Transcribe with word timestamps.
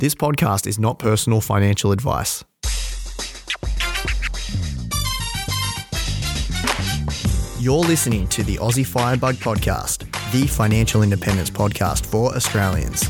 This 0.00 0.14
podcast 0.14 0.66
is 0.66 0.78
not 0.78 0.98
personal 0.98 1.42
financial 1.42 1.92
advice. 1.92 2.42
You're 7.60 7.84
listening 7.84 8.26
to 8.28 8.42
the 8.42 8.56
Aussie 8.56 8.86
Firebug 8.86 9.34
Podcast, 9.34 10.10
the 10.32 10.46
financial 10.46 11.02
independence 11.02 11.50
podcast 11.50 12.06
for 12.06 12.34
Australians. 12.34 13.02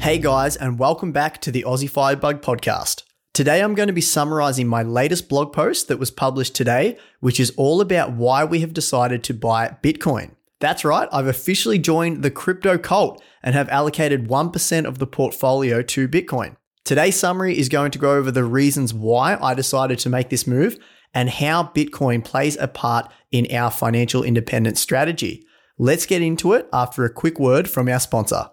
Hey 0.00 0.18
guys, 0.18 0.56
and 0.56 0.80
welcome 0.80 1.12
back 1.12 1.40
to 1.42 1.52
the 1.52 1.62
Aussie 1.62 1.88
Firebug 1.88 2.42
Podcast. 2.42 3.04
Today 3.32 3.62
I'm 3.62 3.76
going 3.76 3.86
to 3.86 3.92
be 3.92 4.00
summarizing 4.00 4.66
my 4.66 4.82
latest 4.82 5.28
blog 5.28 5.52
post 5.52 5.86
that 5.86 6.00
was 6.00 6.10
published 6.10 6.56
today, 6.56 6.98
which 7.20 7.38
is 7.38 7.52
all 7.56 7.80
about 7.80 8.14
why 8.14 8.42
we 8.42 8.62
have 8.62 8.74
decided 8.74 9.22
to 9.22 9.32
buy 9.32 9.76
Bitcoin. 9.80 10.32
That's 10.64 10.82
right, 10.82 11.10
I've 11.12 11.26
officially 11.26 11.78
joined 11.78 12.22
the 12.22 12.30
crypto 12.30 12.78
cult 12.78 13.22
and 13.42 13.54
have 13.54 13.68
allocated 13.68 14.28
1% 14.28 14.86
of 14.86 14.98
the 14.98 15.06
portfolio 15.06 15.82
to 15.82 16.08
Bitcoin. 16.08 16.56
Today's 16.86 17.16
summary 17.16 17.58
is 17.58 17.68
going 17.68 17.90
to 17.90 17.98
go 17.98 18.12
over 18.12 18.30
the 18.30 18.44
reasons 18.44 18.94
why 18.94 19.36
I 19.42 19.52
decided 19.52 19.98
to 19.98 20.08
make 20.08 20.30
this 20.30 20.46
move 20.46 20.78
and 21.12 21.28
how 21.28 21.64
Bitcoin 21.64 22.24
plays 22.24 22.56
a 22.56 22.66
part 22.66 23.12
in 23.30 23.54
our 23.54 23.70
financial 23.70 24.22
independence 24.22 24.80
strategy. 24.80 25.44
Let's 25.76 26.06
get 26.06 26.22
into 26.22 26.54
it 26.54 26.66
after 26.72 27.04
a 27.04 27.12
quick 27.12 27.38
word 27.38 27.68
from 27.68 27.86
our 27.86 28.00
sponsor. 28.00 28.48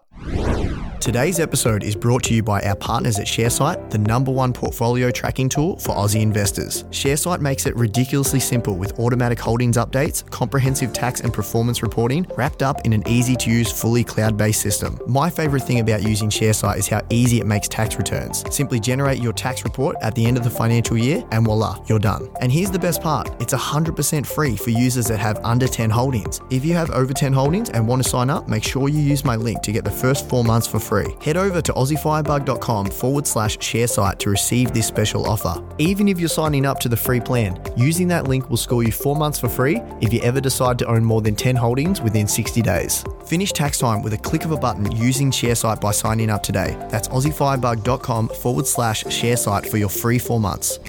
Today's 1.02 1.40
episode 1.40 1.84
is 1.84 1.96
brought 1.96 2.22
to 2.26 2.34
you 2.36 2.44
by 2.44 2.62
our 2.62 2.76
partners 2.76 3.18
at 3.18 3.26
Sharesight, 3.26 3.90
the 3.90 3.98
number 3.98 4.30
one 4.30 4.54
portfolio 4.54 5.10
tracking 5.10 5.50
tool 5.50 5.80
for 5.80 5.96
Aussie 5.96 6.22
investors. 6.22 6.84
Sharesight 6.92 7.40
makes 7.40 7.66
it 7.66 7.76
ridiculously 7.76 8.40
simple 8.40 8.76
with 8.76 9.00
automatic 9.00 9.40
holdings 9.40 9.78
updates, 9.78 10.24
comprehensive 10.30 10.94
tax 10.94 11.22
and 11.22 11.34
performance 11.34 11.82
reporting, 11.82 12.28
wrapped 12.38 12.62
up 12.62 12.86
in 12.86 12.94
an 12.94 13.02
easy 13.08 13.36
to 13.38 13.50
use, 13.50 13.72
fully 13.72 14.04
cloud 14.04 14.38
based 14.38 14.62
system. 14.62 15.00
My 15.08 15.28
favorite 15.28 15.64
thing 15.64 15.80
about 15.80 16.04
using 16.04 16.30
Sharesight 16.30 16.78
is 16.78 16.88
how 16.88 17.02
easy 17.10 17.40
it 17.40 17.48
makes 17.48 17.68
tax 17.68 17.98
returns. 17.98 18.44
Simply 18.56 18.80
generate 18.80 19.24
your 19.24 19.34
tax 19.34 19.64
report 19.64 19.96
at 20.04 20.14
the 20.14 20.24
end 20.24 20.38
of 20.38 20.44
the 20.44 20.52
financial 20.52 21.00
year, 21.00 21.24
and 21.32 21.44
voila, 21.44 21.84
you're 21.88 21.98
done. 21.98 22.30
And 22.42 22.52
here's 22.52 22.70
the 22.70 22.78
best 22.78 23.02
part 23.02 23.28
it's 23.42 23.56
100% 23.56 24.24
free 24.24 24.56
for 24.56 24.70
users 24.70 25.08
that 25.08 25.18
have 25.18 25.44
under 25.44 25.68
10 25.68 25.90
holdings. 25.90 26.42
If 26.52 26.64
you 26.64 26.76
have 26.76 26.92
over 26.92 27.12
10 27.12 27.34
holdings 27.34 27.72
and 27.72 27.88
want 27.88 28.04
to 28.04 28.08
sign 28.08 28.30
up, 28.30 28.48
make 28.48 28.64
sure 28.64 28.88
you 28.88 29.00
use 29.00 29.26
my 29.26 29.36
link 29.36 29.64
to 29.64 29.72
get 29.72 29.84
the 29.84 29.90
first 29.90 30.30
four 30.30 30.44
months 30.44 30.68
for 30.68 30.78
free. 30.78 30.91
Head 31.22 31.38
over 31.38 31.62
to 31.62 31.74
aussiefirebug.com 31.74 32.88
forward 32.88 33.26
slash 33.26 33.58
sharesight 33.58 34.18
to 34.20 34.30
receive 34.30 34.74
this 34.74 34.86
special 34.86 35.26
offer. 35.26 35.64
Even 35.78 36.08
if 36.08 36.20
you're 36.20 36.30
signing 36.30 36.66
up 36.66 36.80
to 36.80 36.90
the 36.90 36.98
free 36.98 37.20
plan, 37.20 37.62
using 37.78 38.08
that 38.10 38.28
link 38.28 38.50
will 38.50 38.58
score 38.58 38.84
you 38.84 38.92
four 38.92 39.16
months 39.16 39.40
for 39.40 39.48
free 39.48 39.82
if 40.02 40.12
you 40.12 40.20
ever 40.22 40.42
decide 40.42 40.78
to 40.80 40.86
own 40.88 41.04
more 41.04 41.22
than 41.22 41.36
10 41.36 41.56
holdings 41.56 42.02
within 42.02 42.28
60 42.28 42.62
days. 42.62 43.04
Finish 43.26 43.54
tax 43.54 43.78
time 43.78 44.02
with 44.02 44.14
a 44.14 44.18
click 44.18 44.44
of 44.44 44.52
a 44.52 44.58
button 44.58 44.92
using 44.92 45.32
Sharesight 45.32 45.80
by 45.80 45.92
signing 45.92 46.30
up 46.30 46.44
today. 46.44 46.76
That's 46.90 47.08
aussiefirebug.com 47.08 48.30
forward 48.30 48.68
slash 48.68 49.06
sharesight 49.06 49.70
for 49.70 49.78
your 49.78 49.90
free 49.90 50.20
four 50.20 50.40
months. 50.40 50.80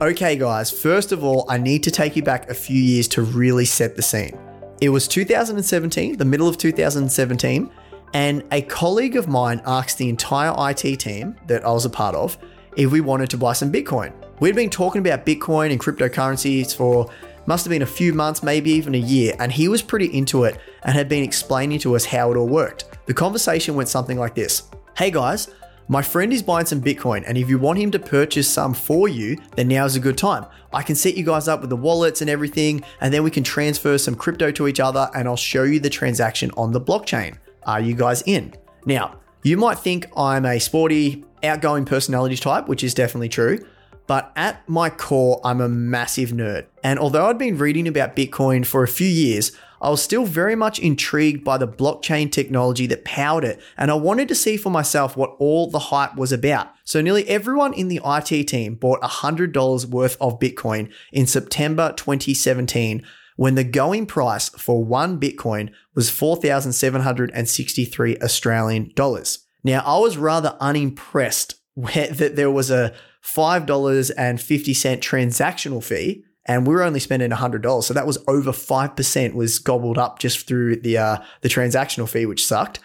Okay, 0.00 0.36
guys, 0.36 0.70
first 0.70 1.12
of 1.12 1.24
all, 1.24 1.44
I 1.48 1.58
need 1.58 1.82
to 1.84 1.90
take 1.90 2.16
you 2.16 2.22
back 2.22 2.48
a 2.50 2.54
few 2.54 2.80
years 2.80 3.08
to 3.08 3.22
really 3.22 3.64
set 3.64 3.96
the 3.96 4.02
scene. 4.02 4.38
It 4.80 4.90
was 4.90 5.08
2017, 5.08 6.18
the 6.18 6.24
middle 6.24 6.46
of 6.46 6.56
2017, 6.56 7.68
and 8.14 8.44
a 8.52 8.62
colleague 8.62 9.16
of 9.16 9.28
mine 9.28 9.60
asked 9.66 9.98
the 9.98 10.08
entire 10.08 10.54
IT 10.70 11.00
team 11.00 11.36
that 11.46 11.64
I 11.64 11.70
was 11.70 11.84
a 11.84 11.90
part 11.90 12.14
of 12.14 12.38
if 12.76 12.90
we 12.90 13.00
wanted 13.00 13.30
to 13.30 13.36
buy 13.36 13.52
some 13.52 13.72
Bitcoin. 13.72 14.12
We'd 14.40 14.54
been 14.54 14.70
talking 14.70 15.00
about 15.00 15.26
Bitcoin 15.26 15.72
and 15.72 15.80
cryptocurrencies 15.80 16.74
for 16.74 17.10
must 17.46 17.64
have 17.64 17.70
been 17.70 17.82
a 17.82 17.86
few 17.86 18.12
months, 18.12 18.42
maybe 18.42 18.70
even 18.72 18.94
a 18.94 18.98
year, 18.98 19.34
and 19.38 19.50
he 19.50 19.68
was 19.68 19.80
pretty 19.80 20.06
into 20.16 20.44
it 20.44 20.60
and 20.82 20.94
had 20.94 21.08
been 21.08 21.24
explaining 21.24 21.78
to 21.80 21.96
us 21.96 22.04
how 22.04 22.30
it 22.30 22.36
all 22.36 22.46
worked. 22.46 22.84
The 23.06 23.14
conversation 23.14 23.74
went 23.74 23.88
something 23.88 24.18
like 24.18 24.34
this 24.34 24.64
Hey 24.96 25.10
guys, 25.10 25.48
my 25.90 26.02
friend 26.02 26.30
is 26.30 26.42
buying 26.42 26.66
some 26.66 26.82
Bitcoin, 26.82 27.24
and 27.26 27.38
if 27.38 27.48
you 27.48 27.58
want 27.58 27.78
him 27.78 27.90
to 27.92 27.98
purchase 27.98 28.46
some 28.46 28.74
for 28.74 29.08
you, 29.08 29.38
then 29.56 29.68
now 29.68 29.86
is 29.86 29.96
a 29.96 30.00
good 30.00 30.18
time. 30.18 30.44
I 30.74 30.82
can 30.82 30.94
set 30.94 31.16
you 31.16 31.24
guys 31.24 31.48
up 31.48 31.62
with 31.62 31.70
the 31.70 31.76
wallets 31.76 32.20
and 32.20 32.28
everything, 32.28 32.84
and 33.00 33.14
then 33.14 33.22
we 33.22 33.30
can 33.30 33.42
transfer 33.42 33.96
some 33.96 34.14
crypto 34.14 34.50
to 34.50 34.68
each 34.68 34.80
other, 34.80 35.08
and 35.14 35.26
I'll 35.26 35.36
show 35.36 35.62
you 35.62 35.80
the 35.80 35.88
transaction 35.88 36.50
on 36.58 36.72
the 36.72 36.80
blockchain. 36.80 37.38
Are 37.68 37.82
you 37.82 37.94
guys 37.94 38.22
in? 38.22 38.54
Now, 38.86 39.20
you 39.42 39.58
might 39.58 39.78
think 39.78 40.06
I'm 40.16 40.46
a 40.46 40.58
sporty, 40.58 41.22
outgoing 41.42 41.84
personality 41.84 42.34
type, 42.36 42.66
which 42.66 42.82
is 42.82 42.94
definitely 42.94 43.28
true. 43.28 43.58
But 44.06 44.32
at 44.36 44.66
my 44.66 44.88
core, 44.88 45.38
I'm 45.44 45.60
a 45.60 45.68
massive 45.68 46.30
nerd. 46.30 46.64
And 46.82 46.98
although 46.98 47.26
I'd 47.26 47.36
been 47.36 47.58
reading 47.58 47.86
about 47.86 48.16
Bitcoin 48.16 48.64
for 48.64 48.82
a 48.82 48.88
few 48.88 49.06
years, 49.06 49.52
I 49.82 49.90
was 49.90 50.02
still 50.02 50.24
very 50.24 50.56
much 50.56 50.78
intrigued 50.78 51.44
by 51.44 51.58
the 51.58 51.68
blockchain 51.68 52.32
technology 52.32 52.86
that 52.86 53.04
powered 53.04 53.44
it. 53.44 53.60
And 53.76 53.90
I 53.90 53.94
wanted 53.94 54.28
to 54.28 54.34
see 54.34 54.56
for 54.56 54.70
myself 54.70 55.14
what 55.14 55.36
all 55.38 55.70
the 55.70 55.78
hype 55.78 56.16
was 56.16 56.32
about. 56.32 56.70
So 56.84 57.02
nearly 57.02 57.28
everyone 57.28 57.74
in 57.74 57.88
the 57.88 58.00
IT 58.02 58.48
team 58.48 58.76
bought 58.76 59.02
$100 59.02 59.84
worth 59.84 60.16
of 60.22 60.40
Bitcoin 60.40 60.90
in 61.12 61.26
September 61.26 61.92
2017 61.92 63.04
when 63.38 63.54
the 63.54 63.62
going 63.62 64.04
price 64.04 64.48
for 64.48 64.84
one 64.84 65.20
Bitcoin 65.20 65.70
was 65.94 66.10
4,763 66.10 68.18
Australian 68.18 68.90
dollars. 68.96 69.38
Now, 69.62 69.80
I 69.86 69.96
was 70.00 70.16
rather 70.16 70.56
unimpressed 70.58 71.54
that 71.76 72.32
there 72.34 72.50
was 72.50 72.72
a 72.72 72.92
$5.50 73.24 74.12
transactional 74.98 75.84
fee 75.84 76.24
and 76.46 76.66
we 76.66 76.74
were 76.74 76.82
only 76.82 76.98
spending 76.98 77.30
$100. 77.30 77.84
So 77.84 77.94
that 77.94 78.08
was 78.08 78.18
over 78.26 78.50
5% 78.50 79.34
was 79.34 79.60
gobbled 79.60 79.98
up 79.98 80.18
just 80.18 80.48
through 80.48 80.80
the 80.80 80.98
uh, 80.98 81.18
the 81.42 81.48
transactional 81.48 82.08
fee 82.08 82.26
which 82.26 82.44
sucked 82.44 82.80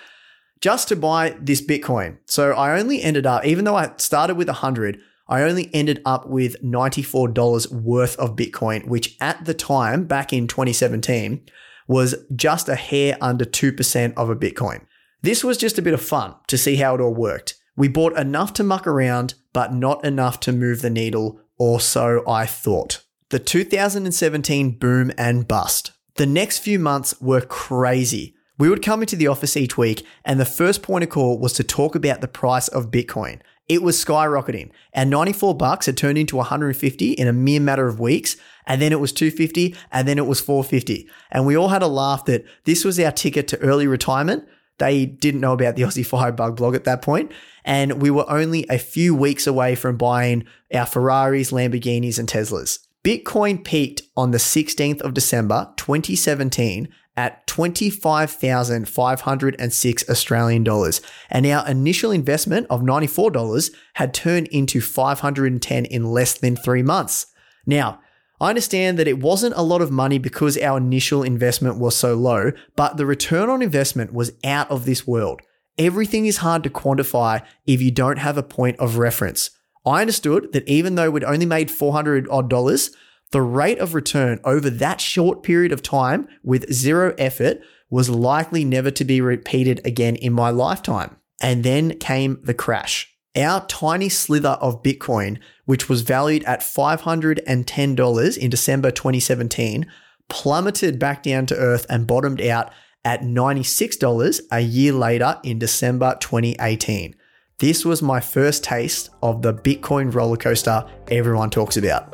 just 0.62 0.88
to 0.90 0.96
buy 0.96 1.36
this 1.42 1.66
Bitcoin. 1.66 2.20
So 2.28 2.52
I 2.52 2.80
only 2.80 3.02
ended 3.02 3.26
up 3.26 3.44
even 3.44 3.66
though 3.66 3.76
I 3.76 3.94
started 3.98 4.38
with 4.38 4.50
100, 4.50 5.02
I 5.34 5.42
only 5.42 5.72
ended 5.74 6.00
up 6.06 6.28
with 6.28 6.62
$94 6.62 7.72
worth 7.72 8.16
of 8.18 8.36
Bitcoin, 8.36 8.86
which 8.86 9.18
at 9.20 9.46
the 9.46 9.56
time 9.56 10.04
back 10.06 10.32
in 10.32 10.48
2017 10.48 11.42
was 11.88 12.14
just 12.36 12.70
a 12.70 12.76
hair 12.76 13.18
under 13.20 13.44
2% 13.44 14.14
of 14.16 14.30
a 14.30 14.36
Bitcoin. 14.36 14.86
This 15.24 15.44
was 15.44 15.58
just 15.58 15.80
a 15.80 15.82
bit 15.82 15.96
of 15.96 16.04
fun 16.04 16.36
to 16.50 16.56
see 16.56 16.76
how 16.76 16.94
it 16.94 17.02
all 17.02 17.16
worked. 17.16 17.56
We 17.76 17.88
bought 17.88 18.16
enough 18.16 18.54
to 18.54 18.64
muck 18.64 18.86
around, 18.86 19.34
but 19.54 19.74
not 19.74 20.06
enough 20.06 20.40
to 20.42 20.52
move 20.52 20.84
the 20.84 20.92
needle, 20.92 21.40
or 21.58 21.80
so 21.80 22.24
I 22.28 22.46
thought. 22.46 23.04
The 23.30 23.40
2017 23.40 24.78
boom 24.78 25.12
and 25.18 25.48
bust. 25.48 25.94
The 26.14 26.28
next 26.28 26.60
few 26.60 26.78
months 26.78 27.20
were 27.20 27.42
crazy. 27.42 28.36
We 28.60 28.70
would 28.70 28.84
come 28.84 29.02
into 29.02 29.16
the 29.16 29.30
office 29.30 29.58
each 29.58 29.80
week, 29.80 30.06
and 30.24 30.40
the 30.40 30.46
first 30.46 30.84
point 30.84 31.04
of 31.04 31.10
call 31.10 31.40
was 31.40 31.54
to 31.54 31.64
talk 31.64 31.96
about 31.96 32.22
the 32.22 32.28
price 32.28 32.68
of 32.68 32.92
Bitcoin. 32.92 33.42
It 33.70 33.82
was 33.82 34.04
skyrocketing. 34.04 34.72
And 34.94 35.10
94 35.10 35.56
bucks 35.56 35.86
had 35.86 35.98
turned 35.98 36.18
into 36.18 36.36
150 36.38 37.12
in 37.12 37.28
a 37.28 37.34
mere 37.34 37.60
matter 37.60 37.88
of 37.88 38.00
weeks. 38.00 38.36
And 38.66 38.82
then 38.82 38.92
it 38.92 39.00
was 39.00 39.12
250 39.12 39.76
and 39.92 40.08
then 40.08 40.18
it 40.18 40.26
was 40.26 40.42
450. 40.42 41.08
And 41.32 41.46
we 41.46 41.56
all 41.56 41.70
had 41.70 41.82
a 41.82 41.88
laugh 41.88 42.26
that 42.26 42.46
this 42.66 42.86
was 42.86 43.00
our 43.00 43.12
ticket 43.12 43.48
to 43.50 43.60
early 43.60 43.88
retirement. 43.88 44.46
They 44.80 45.06
didn't 45.06 45.42
know 45.42 45.54
about 45.54 45.76
the 45.76 45.82
Aussie 45.84 46.06
Firebug 46.06 46.58
blog 46.58 46.76
at 46.76 46.84
that 46.86 47.02
point, 47.02 47.32
And 47.64 48.02
we 48.02 48.10
were 48.10 48.30
only 48.30 48.66
a 48.70 48.78
few 48.78 49.16
weeks 49.16 49.48
away 49.48 49.76
from 49.76 49.98
buying 49.98 50.46
our 50.74 50.86
Ferraris, 50.86 51.52
Lamborghinis, 51.52 52.20
and 52.20 52.28
Teslas. 52.28 52.80
Bitcoin 53.04 53.64
peaked 53.64 54.02
on 54.16 54.32
the 54.32 54.38
16th 54.38 55.02
of 55.02 55.14
December 55.14 55.74
2017 55.76 56.88
at 57.16 57.46
25,506 57.48 60.10
Australian 60.10 60.64
dollars. 60.64 61.02
And 61.30 61.46
our 61.46 61.68
initial 61.68 62.12
investment 62.12 62.68
of 62.70 62.82
$94 62.82 63.72
had 63.94 64.14
turned 64.14 64.48
into 64.48 64.82
510 64.82 65.86
in 65.86 66.06
less 66.06 66.38
than 66.38 66.56
3 66.56 66.84
months. 66.84 67.28
Now, 67.66 68.00
I 68.42 68.50
understand 68.50 69.00
that 69.00 69.08
it 69.08 69.20
wasn't 69.20 69.56
a 69.56 69.62
lot 69.62 69.82
of 69.82 69.92
money 69.92 70.18
because 70.18 70.58
our 70.58 70.78
initial 70.78 71.24
investment 71.24 71.78
was 71.78 71.96
so 71.96 72.16
low, 72.16 72.52
but 72.76 72.98
the 72.98 73.06
return 73.06 73.50
on 73.50 73.62
investment 73.62 74.12
was 74.12 74.34
out 74.44 74.70
of 74.70 74.86
this 74.86 75.08
world. 75.08 75.42
Everything 75.78 76.26
is 76.26 76.38
hard 76.38 76.64
to 76.64 76.70
quantify 76.70 77.42
if 77.66 77.82
you 77.82 77.90
don't 77.90 78.18
have 78.18 78.38
a 78.38 78.44
point 78.44 78.78
of 78.80 78.98
reference. 78.98 79.50
I 79.86 80.02
understood 80.02 80.52
that 80.54 80.68
even 80.68 80.96
though 80.96 81.12
we'd 81.12 81.24
only 81.24 81.46
made 81.46 81.72
400 81.72 82.28
odd 82.30 82.50
dollars, 82.50 82.92
the 83.34 83.42
rate 83.42 83.80
of 83.80 83.96
return 83.96 84.40
over 84.44 84.70
that 84.70 85.02
short 85.02 85.42
period 85.42 85.72
of 85.72 85.82
time 85.82 86.28
with 86.44 86.72
zero 86.72 87.16
effort 87.18 87.60
was 87.90 88.08
likely 88.08 88.64
never 88.64 88.92
to 88.92 89.04
be 89.04 89.20
repeated 89.22 89.82
again 89.84 90.16
in 90.16 90.32
my 90.32 90.52
lifetime. 90.52 91.18
And 91.42 91.64
then 91.64 91.98
came 91.98 92.40
the 92.44 92.54
crash. 92.54 93.12
Our 93.36 93.66
tiny 93.66 94.10
slither 94.10 94.58
of 94.62 94.84
Bitcoin, 94.84 95.40
which 95.66 95.90
was 95.90 96.04
valued 96.04 96.44
at 96.44 96.60
$510 96.62 98.38
in 98.38 98.50
December 98.52 98.92
2017, 98.92 99.92
plummeted 100.30 101.00
back 101.00 101.24
down 101.24 101.48
to 101.48 101.58
earth 101.58 101.88
and 101.90 102.06
bottomed 102.06 102.40
out 102.40 102.72
at 103.04 103.22
$96 103.22 104.42
a 104.52 104.60
year 104.60 104.94
later 104.94 105.40
in 105.44 105.58
December 105.58 106.16
2018. 106.20 107.16
This 107.58 107.84
was 107.84 108.04
my 108.04 108.20
first 108.20 108.64
taste 108.64 109.10
of 109.24 109.42
the 109.42 109.56
Bitcoin 109.56 110.14
roller 110.14 110.38
coaster 110.38 110.86
everyone 111.10 111.50
talks 111.50 111.78
about 111.78 112.14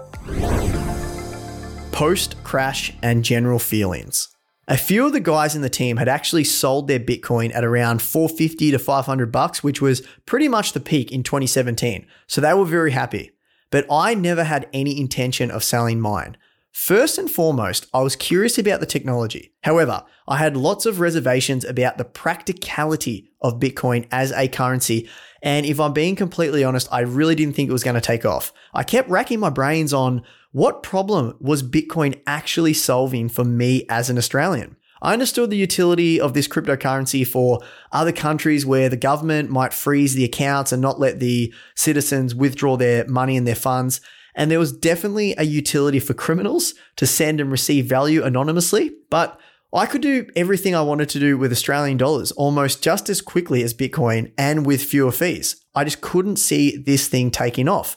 post 1.92 2.42
crash 2.44 2.94
and 3.02 3.24
general 3.24 3.60
feelings. 3.60 4.30
A 4.68 4.78
few 4.78 5.08
of 5.08 5.14
the 5.14 5.20
guys 5.20 5.56
in 5.56 5.64
the 5.64 5.70
team 5.70 5.98
had 5.98 6.08
actually 6.08 6.44
sold 6.44 6.88
their 6.88 7.00
Bitcoin 7.00 7.54
at 7.56 7.66
around 7.66 8.02
450 8.04 8.72
to 8.72 8.78
500 8.78 9.32
bucks, 9.32 9.64
which 9.64 9.82
was 9.82 10.02
pretty 10.28 10.48
much 10.48 10.74
the 10.74 10.80
peak 10.80 11.12
in 11.12 11.24
2017. 11.24 12.06
So 12.28 12.40
they 12.40 12.54
were 12.54 12.66
very 12.66 12.92
happy. 12.92 13.32
But 13.72 13.88
I 13.92 14.14
never 14.14 14.44
had 14.44 14.70
any 14.72 15.00
intention 15.00 15.50
of 15.50 15.64
selling 15.64 16.00
mine. 16.00 16.38
First 16.72 17.18
and 17.18 17.30
foremost, 17.30 17.88
I 17.94 18.02
was 18.02 18.16
curious 18.16 18.60
about 18.60 18.80
the 18.80 18.86
technology. 18.86 19.54
However, 19.64 20.04
I 20.28 20.38
had 20.38 20.56
lots 20.56 20.86
of 20.86 21.00
reservations 21.00 21.66
about 21.66 21.98
the 21.98 22.06
practicality 22.06 23.32
of 23.42 23.60
Bitcoin 23.60 24.08
as 24.12 24.32
a 24.32 24.48
currency. 24.48 25.10
And 25.42 25.66
if 25.66 25.80
I'm 25.80 25.94
being 25.94 26.16
completely 26.16 26.64
honest, 26.64 26.88
I 26.92 27.00
really 27.02 27.34
didn't 27.34 27.56
think 27.56 27.70
it 27.70 27.74
was 27.74 27.84
going 27.84 27.96
to 27.96 28.02
take 28.02 28.26
off. 28.26 28.54
I 28.74 28.84
kept 28.84 29.10
racking 29.10 29.40
my 29.40 29.50
brains 29.50 29.94
on 29.94 30.24
what 30.52 30.82
problem 30.82 31.36
was 31.40 31.62
Bitcoin 31.62 32.20
actually 32.26 32.74
solving 32.74 33.30
for 33.30 33.44
me 33.44 33.86
as 33.90 34.10
an 34.10 34.18
Australian? 34.18 34.78
I 35.02 35.14
understood 35.14 35.50
the 35.50 35.58
utility 35.58 36.20
of 36.20 36.34
this 36.34 36.48
cryptocurrency 36.48 37.26
for 37.26 37.62
other 37.92 38.12
countries 38.12 38.66
where 38.66 38.90
the 38.90 38.98
government 38.98 39.50
might 39.50 39.74
freeze 39.74 40.16
the 40.16 40.26
accounts 40.26 40.72
and 40.72 40.82
not 40.82 41.00
let 41.00 41.20
the 41.20 41.54
citizens 41.76 42.36
withdraw 42.36 42.76
their 42.76 43.08
money 43.08 43.38
and 43.38 43.48
their 43.48 43.56
funds. 43.56 44.02
And 44.36 44.50
there 44.50 44.60
was 44.60 44.74
definitely 44.74 45.36
a 45.38 45.44
utility 45.44 46.00
for 46.00 46.14
criminals 46.14 46.74
to 46.98 47.08
send 47.08 47.40
and 47.40 47.52
receive 47.52 47.86
value 47.86 48.24
anonymously. 48.24 48.92
But 49.10 49.40
I 49.74 49.86
could 49.86 50.02
do 50.02 50.28
everything 50.36 50.76
I 50.76 50.82
wanted 50.82 51.10
to 51.10 51.20
do 51.20 51.38
with 51.38 51.52
Australian 51.52 51.98
dollars 51.98 52.32
almost 52.32 52.84
just 52.84 53.08
as 53.08 53.22
quickly 53.22 53.64
as 53.64 53.74
Bitcoin 53.74 54.34
and 54.38 54.66
with 54.66 54.84
fewer 54.84 55.12
fees. 55.12 55.64
I 55.76 55.84
just 55.84 56.02
couldn't 56.02 56.38
see 56.38 56.76
this 56.76 57.08
thing 57.08 57.32
taking 57.32 57.68
off. 57.68 57.96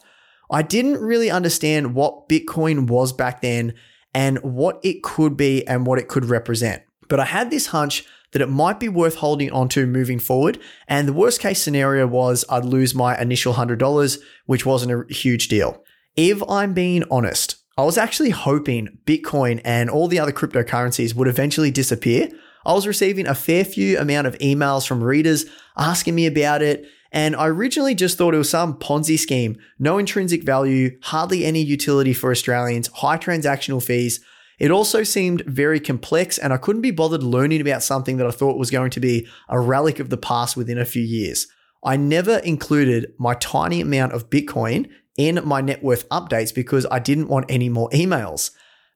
I 0.53 0.61
didn't 0.61 1.01
really 1.01 1.31
understand 1.31 1.95
what 1.95 2.29
Bitcoin 2.29 2.87
was 2.87 3.11
back 3.11 3.41
then 3.41 3.73
and 4.13 4.37
what 4.43 4.79
it 4.83 5.01
could 5.01 5.35
be 5.35 5.67
and 5.67 5.87
what 5.87 5.97
it 5.97 6.07
could 6.07 6.25
represent. 6.25 6.83
But 7.09 7.19
I 7.19 7.25
had 7.25 7.49
this 7.49 7.67
hunch 7.67 8.05
that 8.33 8.41
it 8.41 8.49
might 8.49 8.79
be 8.79 8.87
worth 8.87 9.15
holding 9.15 9.51
onto 9.51 9.87
moving 9.87 10.19
forward. 10.19 10.59
And 10.87 11.07
the 11.07 11.13
worst 11.13 11.39
case 11.39 11.61
scenario 11.61 12.05
was 12.05 12.45
I'd 12.49 12.65
lose 12.65 12.93
my 12.93 13.19
initial 13.19 13.55
$100, 13.55 14.19
which 14.45 14.63
wasn't 14.63 14.91
a 14.91 15.11
huge 15.13 15.47
deal. 15.47 15.83
If 16.15 16.43
I'm 16.47 16.75
being 16.75 17.03
honest, 17.09 17.55
I 17.75 17.83
was 17.83 17.97
actually 17.97 18.29
hoping 18.29 18.99
Bitcoin 19.05 19.59
and 19.65 19.89
all 19.89 20.07
the 20.07 20.19
other 20.19 20.31
cryptocurrencies 20.31 21.15
would 21.15 21.27
eventually 21.27 21.71
disappear. 21.71 22.29
I 22.63 22.73
was 22.73 22.85
receiving 22.85 23.27
a 23.27 23.35
fair 23.35 23.65
few 23.65 23.97
amount 23.97 24.27
of 24.27 24.37
emails 24.37 24.87
from 24.87 25.03
readers 25.03 25.45
asking 25.75 26.13
me 26.13 26.27
about 26.27 26.61
it 26.61 26.85
and 27.13 27.35
I 27.35 27.47
originally 27.47 27.93
just 27.93 28.17
thought 28.17 28.33
it 28.33 28.39
was 28.39 28.49
some 28.49 28.73
Ponzi 28.73 29.19
scheme, 29.19 29.55
no 29.77 29.99
intrinsic 29.99 30.43
value, 30.43 30.97
hardly 31.03 31.45
any 31.45 31.61
utility 31.61 32.11
for 32.11 32.31
Australians, 32.31 32.87
high 32.87 33.17
transactional 33.17 33.83
fees. 33.83 34.19
It 34.59 34.71
also 34.71 35.03
seemed 35.03 35.41
very 35.45 35.79
complex, 35.79 36.39
and 36.39 36.51
I 36.51 36.57
couldn't 36.57 36.81
be 36.81 36.91
bothered 36.91 37.21
learning 37.21 37.61
about 37.61 37.83
something 37.83 38.17
that 38.17 38.25
I 38.25 38.31
thought 38.31 38.57
was 38.57 38.71
going 38.71 38.89
to 38.91 38.99
be 38.99 39.27
a 39.47 39.59
relic 39.59 39.99
of 39.99 40.09
the 40.09 40.17
past 40.17 40.57
within 40.57 40.79
a 40.79 40.85
few 40.85 41.03
years. 41.03 41.47
I 41.85 41.97
never 41.97 42.37
included 42.39 43.13
my 43.19 43.35
tiny 43.35 43.81
amount 43.81 44.13
of 44.13 44.31
Bitcoin 44.31 44.89
in 45.15 45.39
my 45.43 45.61
net 45.61 45.83
worth 45.83 46.09
updates 46.09 46.53
because 46.53 46.87
I 46.89 46.97
didn't 46.97 47.27
want 47.27 47.45
any 47.49 47.69
more 47.69 47.89
emails. 47.91 48.51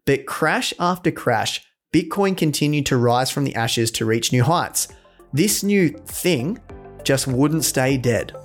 But 0.05 0.25
crash 0.25 0.73
after 0.79 1.11
crash, 1.11 1.63
Bitcoin 1.93 2.35
continued 2.35 2.87
to 2.87 2.97
rise 2.97 3.29
from 3.29 3.43
the 3.43 3.55
ashes 3.55 3.91
to 3.91 4.05
reach 4.05 4.31
new 4.31 4.43
heights. 4.43 4.87
This 5.33 5.63
new 5.63 5.89
thing 5.89 6.59
just 7.03 7.27
wouldn't 7.27 7.65
stay 7.65 7.97
dead. 7.97 8.35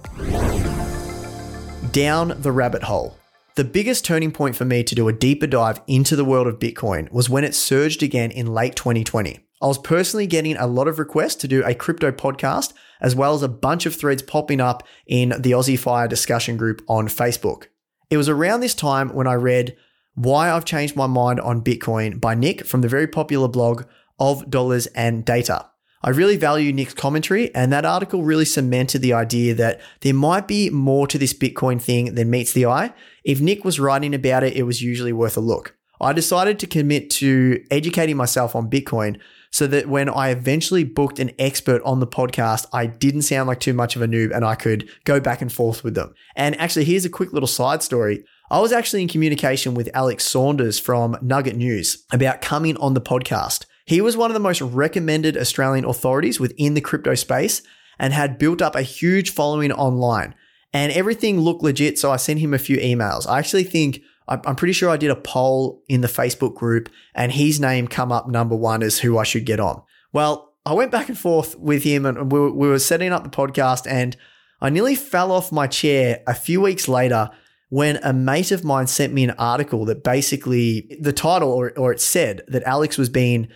Down 1.93 2.35
the 2.41 2.53
rabbit 2.53 2.85
hole. 2.85 3.19
The 3.55 3.65
biggest 3.65 4.05
turning 4.05 4.33
point 4.33 4.57
for 4.57 4.65
me 4.65 4.83
to 4.83 4.95
do 4.95 5.09
a 5.09 5.13
deeper 5.13 5.47
dive 5.47 5.83
into 5.87 6.17
the 6.17 6.25
world 6.25 6.47
of 6.47 6.59
Bitcoin 6.59 7.13
was 7.13 7.29
when 7.29 7.45
it 7.45 7.55
surged 7.55 8.03
again 8.03 8.31
in 8.31 8.47
late 8.47 8.77
2020. 8.77 9.41
I 9.61 9.67
was 9.67 9.79
personally 9.79 10.27
getting 10.27 10.57
a 10.57 10.67
lot 10.67 10.89
of 10.89 10.99
requests 10.99 11.37
to 11.37 11.49
do 11.49 11.63
a 11.65 11.75
crypto 11.75 12.11
podcast, 12.11 12.73
as 13.01 13.15
well 13.15 13.35
as 13.35 13.43
a 13.43 13.49
bunch 13.49 13.85
of 13.85 13.95
threads 13.95 14.23
popping 14.23 14.61
up 14.61 14.83
in 15.07 15.31
the 15.39 15.53
Aussie 15.53 15.79
Fire 15.79 16.09
discussion 16.09 16.57
group 16.57 16.83
on 16.89 17.09
Facebook. 17.09 17.67
It 18.11 18.17
was 18.17 18.29
around 18.29 18.61
this 18.61 18.75
time 18.75 19.11
when 19.11 19.27
I 19.27 19.35
read 19.35 19.77
Why 20.15 20.51
I've 20.51 20.65
Changed 20.65 20.97
My 20.97 21.07
Mind 21.07 21.39
on 21.41 21.63
Bitcoin 21.63 22.21
by 22.21 22.35
Nick 22.35 22.65
from 22.65 22.81
the 22.81 22.89
very 22.89 23.07
popular 23.07 23.49
blog 23.49 23.85
of 24.19 24.49
Dollars 24.51 24.87
and 24.89 25.25
Data. 25.25 25.67
I 26.05 26.11
really 26.11 26.37
value 26.37 26.73
Nick's 26.73 26.95
commentary, 26.95 27.55
and 27.55 27.73
that 27.73 27.85
article 27.85 28.25
really 28.25 28.45
cemented 28.45 29.03
the 29.03 29.13
idea 29.13 29.55
that 29.55 29.81
there 30.01 30.15
might 30.15 30.49
be 30.49 30.69
more 30.69 31.07
to 31.07 31.17
this 31.17 31.33
Bitcoin 31.33 31.81
thing 31.81 32.15
than 32.15 32.29
meets 32.29 32.53
the 32.53 32.67
eye. 32.67 32.93
If 33.25 33.41
Nick 33.41 33.65
was 33.65 33.79
writing 33.79 34.13
about 34.15 34.43
it, 34.43 34.57
it 34.57 34.65
was 34.65 34.83
usually 34.83 35.13
worth 35.13 35.37
a 35.37 35.41
look. 35.41 35.77
I 36.01 36.13
decided 36.13 36.59
to 36.59 36.67
commit 36.67 37.11
to 37.11 37.65
educating 37.71 38.17
myself 38.17 38.57
on 38.57 38.69
Bitcoin 38.69 39.21
so 39.53 39.69
that 39.69 39.89
when 39.89 40.09
I 40.09 40.31
eventually 40.31 40.83
booked 40.83 41.21
an 41.21 41.31
expert 41.39 41.81
on 41.85 42.01
the 42.01 42.07
podcast, 42.07 42.67
I 42.73 42.87
didn't 42.87 43.23
sound 43.23 43.47
like 43.47 43.61
too 43.61 43.73
much 43.73 43.95
of 43.95 44.03
a 44.03 44.09
noob 44.09 44.35
and 44.35 44.45
I 44.45 44.57
could 44.57 44.89
go 45.05 45.21
back 45.21 45.41
and 45.41 45.53
forth 45.53 45.85
with 45.85 45.95
them. 45.95 46.15
And 46.35 46.59
actually, 46.59 46.87
here's 46.87 47.05
a 47.05 47.11
quick 47.11 47.33
little 47.33 47.47
side 47.47 47.83
story. 47.83 48.25
I 48.51 48.59
was 48.61 48.73
actually 48.73 49.03
in 49.03 49.09
communication 49.09 49.75
with 49.75 49.89
Alex 49.95 50.25
Saunders 50.25 50.81
from 50.81 51.17
Nugget 51.23 51.57
News 51.57 52.05
about 52.13 52.41
coming 52.41 52.77
on 52.79 52.95
the 52.95 53.01
podcast. 53.01 53.67
He 53.85 54.01
was 54.01 54.17
one 54.17 54.31
of 54.31 54.35
the 54.35 54.41
most 54.41 54.61
recommended 54.61 55.37
Australian 55.37 55.85
authorities 55.85 56.39
within 56.39 56.75
the 56.75 56.81
crypto 56.81 57.15
space 57.15 57.63
and 57.99 58.13
had 58.13 58.39
built 58.39 58.63
up 58.63 58.75
a 58.75 58.83
huge 58.83 59.31
following 59.31 59.73
online. 59.73 60.35
And 60.73 60.93
everything 60.93 61.41
looked 61.41 61.63
legit, 61.63 61.99
so 61.99 62.11
I 62.11 62.17
sent 62.17 62.41
him 62.41 62.55
a 62.55 62.59
few 62.59 62.79
emails. 62.79 63.29
I 63.29 63.39
actually 63.39 63.65
think 63.65 64.03
I'm 64.29 64.57
pretty 64.57 64.73
sure 64.73 64.89
I 64.89 64.97
did 64.97 65.11
a 65.11 65.17
poll 65.17 65.83
in 65.89 66.01
the 66.01 66.09
Facebook 66.09 66.55
group 66.55 66.89
and 67.15 67.33
his 67.33 67.61
name 67.61 67.89
come 67.89 68.13
up 68.13 68.29
number 68.29 68.57
one 68.57 68.83
as 68.83 69.01
who 69.01 69.19
I 69.19 69.25
should 69.25 69.45
get 69.45 69.61
on. 69.61 69.83
Well, 70.13 70.55
I 70.65 70.75
went 70.75 70.93
back 70.93 71.09
and 71.09 71.19
forth 71.19 71.59
with 71.59 71.83
him 71.83 72.07
and 72.07 72.31
we 72.31 72.51
were, 72.51 72.79
setting 72.79 73.13
up 73.13 73.25
the 73.25 73.31
podcast 73.31 73.87
and 73.91 74.17
I 74.61 74.71
nearly 74.71 74.95
fell 74.95 75.33
off 75.33 75.51
my 75.51 75.67
chair 75.67 76.23
a 76.27 76.35
few 76.35 76.61
weeks 76.61 76.87
later 76.87 77.31
when 77.69 77.97
a 78.05 78.13
mate 78.13 78.53
of 78.53 78.65
mine 78.65 78.87
sent 78.87 79.13
me 79.13 79.25
an 79.25 79.33
article 79.33 79.85
that 79.87 80.05
basically 80.05 80.97
the 81.01 81.13
title 81.13 81.51
or, 81.51 81.77
or 81.77 81.93
it 81.93 82.01
said 82.01 82.43
that 82.47 82.63
Alex 82.63 82.97
was 82.97 83.09
being 83.09 83.49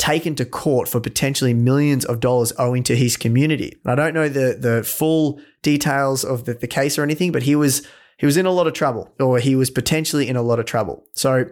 taken 0.00 0.34
to 0.34 0.46
court 0.46 0.88
for 0.88 0.98
potentially 0.98 1.52
millions 1.52 2.06
of 2.06 2.20
dollars 2.20 2.54
owing 2.58 2.82
to 2.82 2.96
his 2.96 3.18
community. 3.18 3.78
I 3.84 3.94
don't 3.94 4.14
know 4.14 4.30
the 4.30 4.56
the 4.58 4.82
full 4.82 5.40
details 5.62 6.24
of 6.24 6.46
the, 6.46 6.54
the 6.54 6.66
case 6.66 6.98
or 6.98 7.02
anything, 7.02 7.32
but 7.32 7.42
he 7.42 7.54
was 7.54 7.86
he 8.18 8.24
was 8.24 8.38
in 8.38 8.46
a 8.46 8.50
lot 8.50 8.66
of 8.66 8.72
trouble, 8.72 9.12
or 9.20 9.38
he 9.38 9.54
was 9.54 9.70
potentially 9.70 10.26
in 10.26 10.36
a 10.36 10.42
lot 10.42 10.58
of 10.58 10.64
trouble. 10.64 11.04
So 11.14 11.44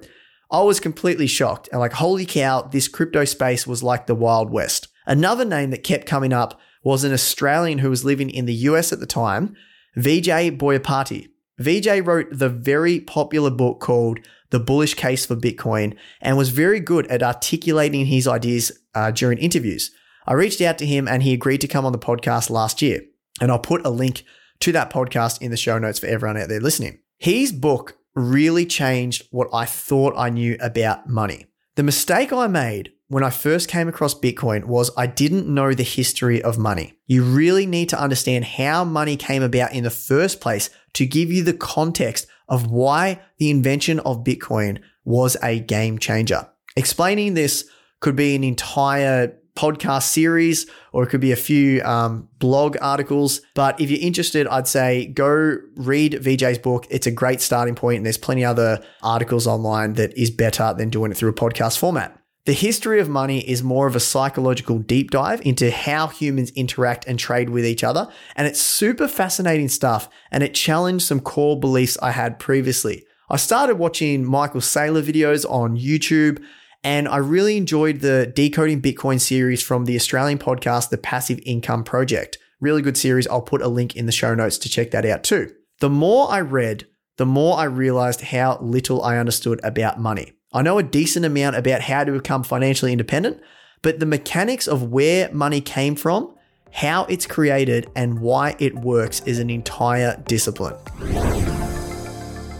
I 0.50 0.62
was 0.62 0.80
completely 0.80 1.26
shocked 1.26 1.68
and 1.70 1.78
like, 1.78 1.92
holy 1.92 2.24
cow, 2.24 2.62
this 2.62 2.88
crypto 2.88 3.26
space 3.26 3.66
was 3.66 3.82
like 3.82 4.06
the 4.06 4.14
Wild 4.14 4.50
West. 4.50 4.88
Another 5.06 5.44
name 5.44 5.70
that 5.70 5.84
kept 5.84 6.06
coming 6.06 6.32
up 6.32 6.58
was 6.82 7.04
an 7.04 7.12
Australian 7.12 7.78
who 7.78 7.90
was 7.90 8.04
living 8.04 8.30
in 8.30 8.46
the 8.46 8.54
US 8.54 8.94
at 8.94 9.00
the 9.00 9.06
time, 9.06 9.54
Vijay 9.96 10.56
Boyapati. 10.56 11.28
Vijay 11.60 12.04
wrote 12.04 12.28
the 12.30 12.48
very 12.48 13.00
popular 13.00 13.50
book 13.50 13.80
called 13.80 14.20
The 14.50 14.60
Bullish 14.60 14.94
Case 14.94 15.26
for 15.26 15.36
Bitcoin 15.36 15.96
and 16.20 16.36
was 16.36 16.50
very 16.50 16.80
good 16.80 17.06
at 17.08 17.22
articulating 17.22 18.06
his 18.06 18.28
ideas 18.28 18.72
uh, 18.94 19.10
during 19.10 19.38
interviews. 19.38 19.90
I 20.26 20.34
reached 20.34 20.60
out 20.60 20.78
to 20.78 20.86
him 20.86 21.08
and 21.08 21.22
he 21.22 21.32
agreed 21.32 21.60
to 21.62 21.68
come 21.68 21.84
on 21.84 21.92
the 21.92 21.98
podcast 21.98 22.50
last 22.50 22.82
year. 22.82 23.02
And 23.40 23.50
I'll 23.50 23.58
put 23.58 23.86
a 23.86 23.90
link 23.90 24.24
to 24.60 24.72
that 24.72 24.92
podcast 24.92 25.40
in 25.40 25.50
the 25.50 25.56
show 25.56 25.78
notes 25.78 25.98
for 25.98 26.06
everyone 26.06 26.36
out 26.36 26.48
there 26.48 26.60
listening. 26.60 26.98
His 27.18 27.52
book 27.52 27.96
really 28.14 28.66
changed 28.66 29.26
what 29.30 29.48
I 29.52 29.64
thought 29.64 30.14
I 30.16 30.30
knew 30.30 30.56
about 30.60 31.08
money. 31.08 31.46
The 31.76 31.82
mistake 31.82 32.32
I 32.32 32.46
made 32.46 32.92
when 33.08 33.24
I 33.24 33.30
first 33.30 33.68
came 33.68 33.88
across 33.88 34.14
Bitcoin 34.14 34.64
was 34.64 34.90
I 34.96 35.06
didn't 35.06 35.52
know 35.52 35.72
the 35.72 35.82
history 35.82 36.42
of 36.42 36.58
money. 36.58 36.98
You 37.06 37.24
really 37.24 37.64
need 37.64 37.88
to 37.88 38.00
understand 38.00 38.44
how 38.44 38.84
money 38.84 39.16
came 39.16 39.42
about 39.42 39.72
in 39.72 39.84
the 39.84 39.90
first 39.90 40.40
place 40.40 40.68
to 40.92 41.06
give 41.06 41.32
you 41.32 41.42
the 41.42 41.54
context 41.54 42.26
of 42.48 42.70
why 42.70 43.20
the 43.38 43.50
invention 43.50 43.98
of 44.00 44.24
Bitcoin 44.24 44.80
was 45.04 45.36
a 45.42 45.58
game 45.58 45.98
changer. 45.98 46.48
Explaining 46.76 47.34
this 47.34 47.68
could 48.00 48.14
be 48.14 48.36
an 48.36 48.44
entire 48.44 49.34
podcast 49.56 50.04
series 50.04 50.66
or 50.92 51.02
it 51.02 51.08
could 51.08 51.20
be 51.20 51.32
a 51.32 51.36
few 51.36 51.82
um, 51.82 52.28
blog 52.38 52.76
articles. 52.80 53.40
But 53.54 53.80
if 53.80 53.90
you're 53.90 54.00
interested, 54.00 54.46
I'd 54.46 54.68
say 54.68 55.06
go 55.06 55.56
read 55.76 56.12
Vijay's 56.12 56.58
book. 56.58 56.86
It's 56.90 57.06
a 57.06 57.10
great 57.10 57.40
starting 57.40 57.74
point, 57.74 57.96
and 57.96 58.06
there's 58.06 58.18
plenty 58.18 58.44
other 58.44 58.84
articles 59.02 59.46
online 59.46 59.94
that 59.94 60.16
is 60.16 60.30
better 60.30 60.74
than 60.74 60.90
doing 60.90 61.10
it 61.10 61.16
through 61.16 61.30
a 61.30 61.34
podcast 61.34 61.78
format. 61.78 62.17
The 62.48 62.54
history 62.54 62.98
of 62.98 63.10
money 63.10 63.40
is 63.40 63.62
more 63.62 63.86
of 63.86 63.94
a 63.94 64.00
psychological 64.00 64.78
deep 64.78 65.10
dive 65.10 65.42
into 65.44 65.70
how 65.70 66.06
humans 66.06 66.50
interact 66.52 67.04
and 67.06 67.18
trade 67.18 67.50
with 67.50 67.66
each 67.66 67.84
other. 67.84 68.08
And 68.36 68.46
it's 68.46 68.58
super 68.58 69.06
fascinating 69.06 69.68
stuff. 69.68 70.08
And 70.30 70.42
it 70.42 70.54
challenged 70.54 71.04
some 71.04 71.20
core 71.20 71.60
beliefs 71.60 71.98
I 72.00 72.12
had 72.12 72.38
previously. 72.38 73.04
I 73.28 73.36
started 73.36 73.74
watching 73.74 74.24
Michael 74.24 74.62
Saylor 74.62 75.02
videos 75.02 75.44
on 75.44 75.76
YouTube. 75.76 76.42
And 76.82 77.06
I 77.06 77.18
really 77.18 77.58
enjoyed 77.58 78.00
the 78.00 78.32
Decoding 78.34 78.80
Bitcoin 78.80 79.20
series 79.20 79.62
from 79.62 79.84
the 79.84 79.96
Australian 79.96 80.38
podcast, 80.38 80.88
The 80.88 80.96
Passive 80.96 81.40
Income 81.44 81.84
Project. 81.84 82.38
Really 82.62 82.80
good 82.80 82.96
series. 82.96 83.26
I'll 83.26 83.42
put 83.42 83.60
a 83.60 83.68
link 83.68 83.94
in 83.94 84.06
the 84.06 84.10
show 84.10 84.34
notes 84.34 84.56
to 84.56 84.70
check 84.70 84.90
that 84.92 85.04
out 85.04 85.22
too. 85.22 85.52
The 85.80 85.90
more 85.90 86.30
I 86.30 86.40
read, 86.40 86.86
the 87.18 87.26
more 87.26 87.58
I 87.58 87.64
realized 87.64 88.22
how 88.22 88.58
little 88.62 89.02
I 89.02 89.18
understood 89.18 89.60
about 89.62 90.00
money. 90.00 90.32
I 90.50 90.62
know 90.62 90.78
a 90.78 90.82
decent 90.82 91.26
amount 91.26 91.56
about 91.56 91.82
how 91.82 92.04
to 92.04 92.12
become 92.12 92.42
financially 92.42 92.90
independent, 92.90 93.38
but 93.82 94.00
the 94.00 94.06
mechanics 94.06 94.66
of 94.66 94.90
where 94.90 95.30
money 95.30 95.60
came 95.60 95.94
from, 95.94 96.34
how 96.72 97.04
it's 97.04 97.26
created, 97.26 97.90
and 97.94 98.20
why 98.20 98.56
it 98.58 98.74
works 98.74 99.20
is 99.26 99.38
an 99.38 99.50
entire 99.50 100.22
discipline. 100.26 100.74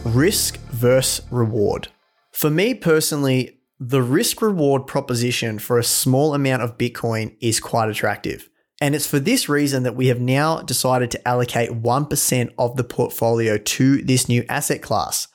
Risk 0.05 0.59
versus 0.69 1.25
reward. 1.31 1.87
For 2.31 2.51
me 2.51 2.75
personally, 2.75 3.57
the 3.79 4.03
risk 4.03 4.43
reward 4.43 4.85
proposition 4.85 5.57
for 5.57 5.79
a 5.79 5.83
small 5.83 6.35
amount 6.35 6.61
of 6.61 6.77
Bitcoin 6.77 7.35
is 7.41 7.59
quite 7.59 7.89
attractive. 7.89 8.49
And 8.79 8.93
it's 8.93 9.07
for 9.07 9.19
this 9.19 9.49
reason 9.49 9.81
that 9.81 9.95
we 9.95 10.07
have 10.07 10.21
now 10.21 10.61
decided 10.61 11.09
to 11.11 11.27
allocate 11.27 11.71
1% 11.71 12.53
of 12.59 12.77
the 12.77 12.83
portfolio 12.83 13.57
to 13.57 14.01
this 14.03 14.29
new 14.29 14.45
asset 14.47 14.83
class. 14.83 15.27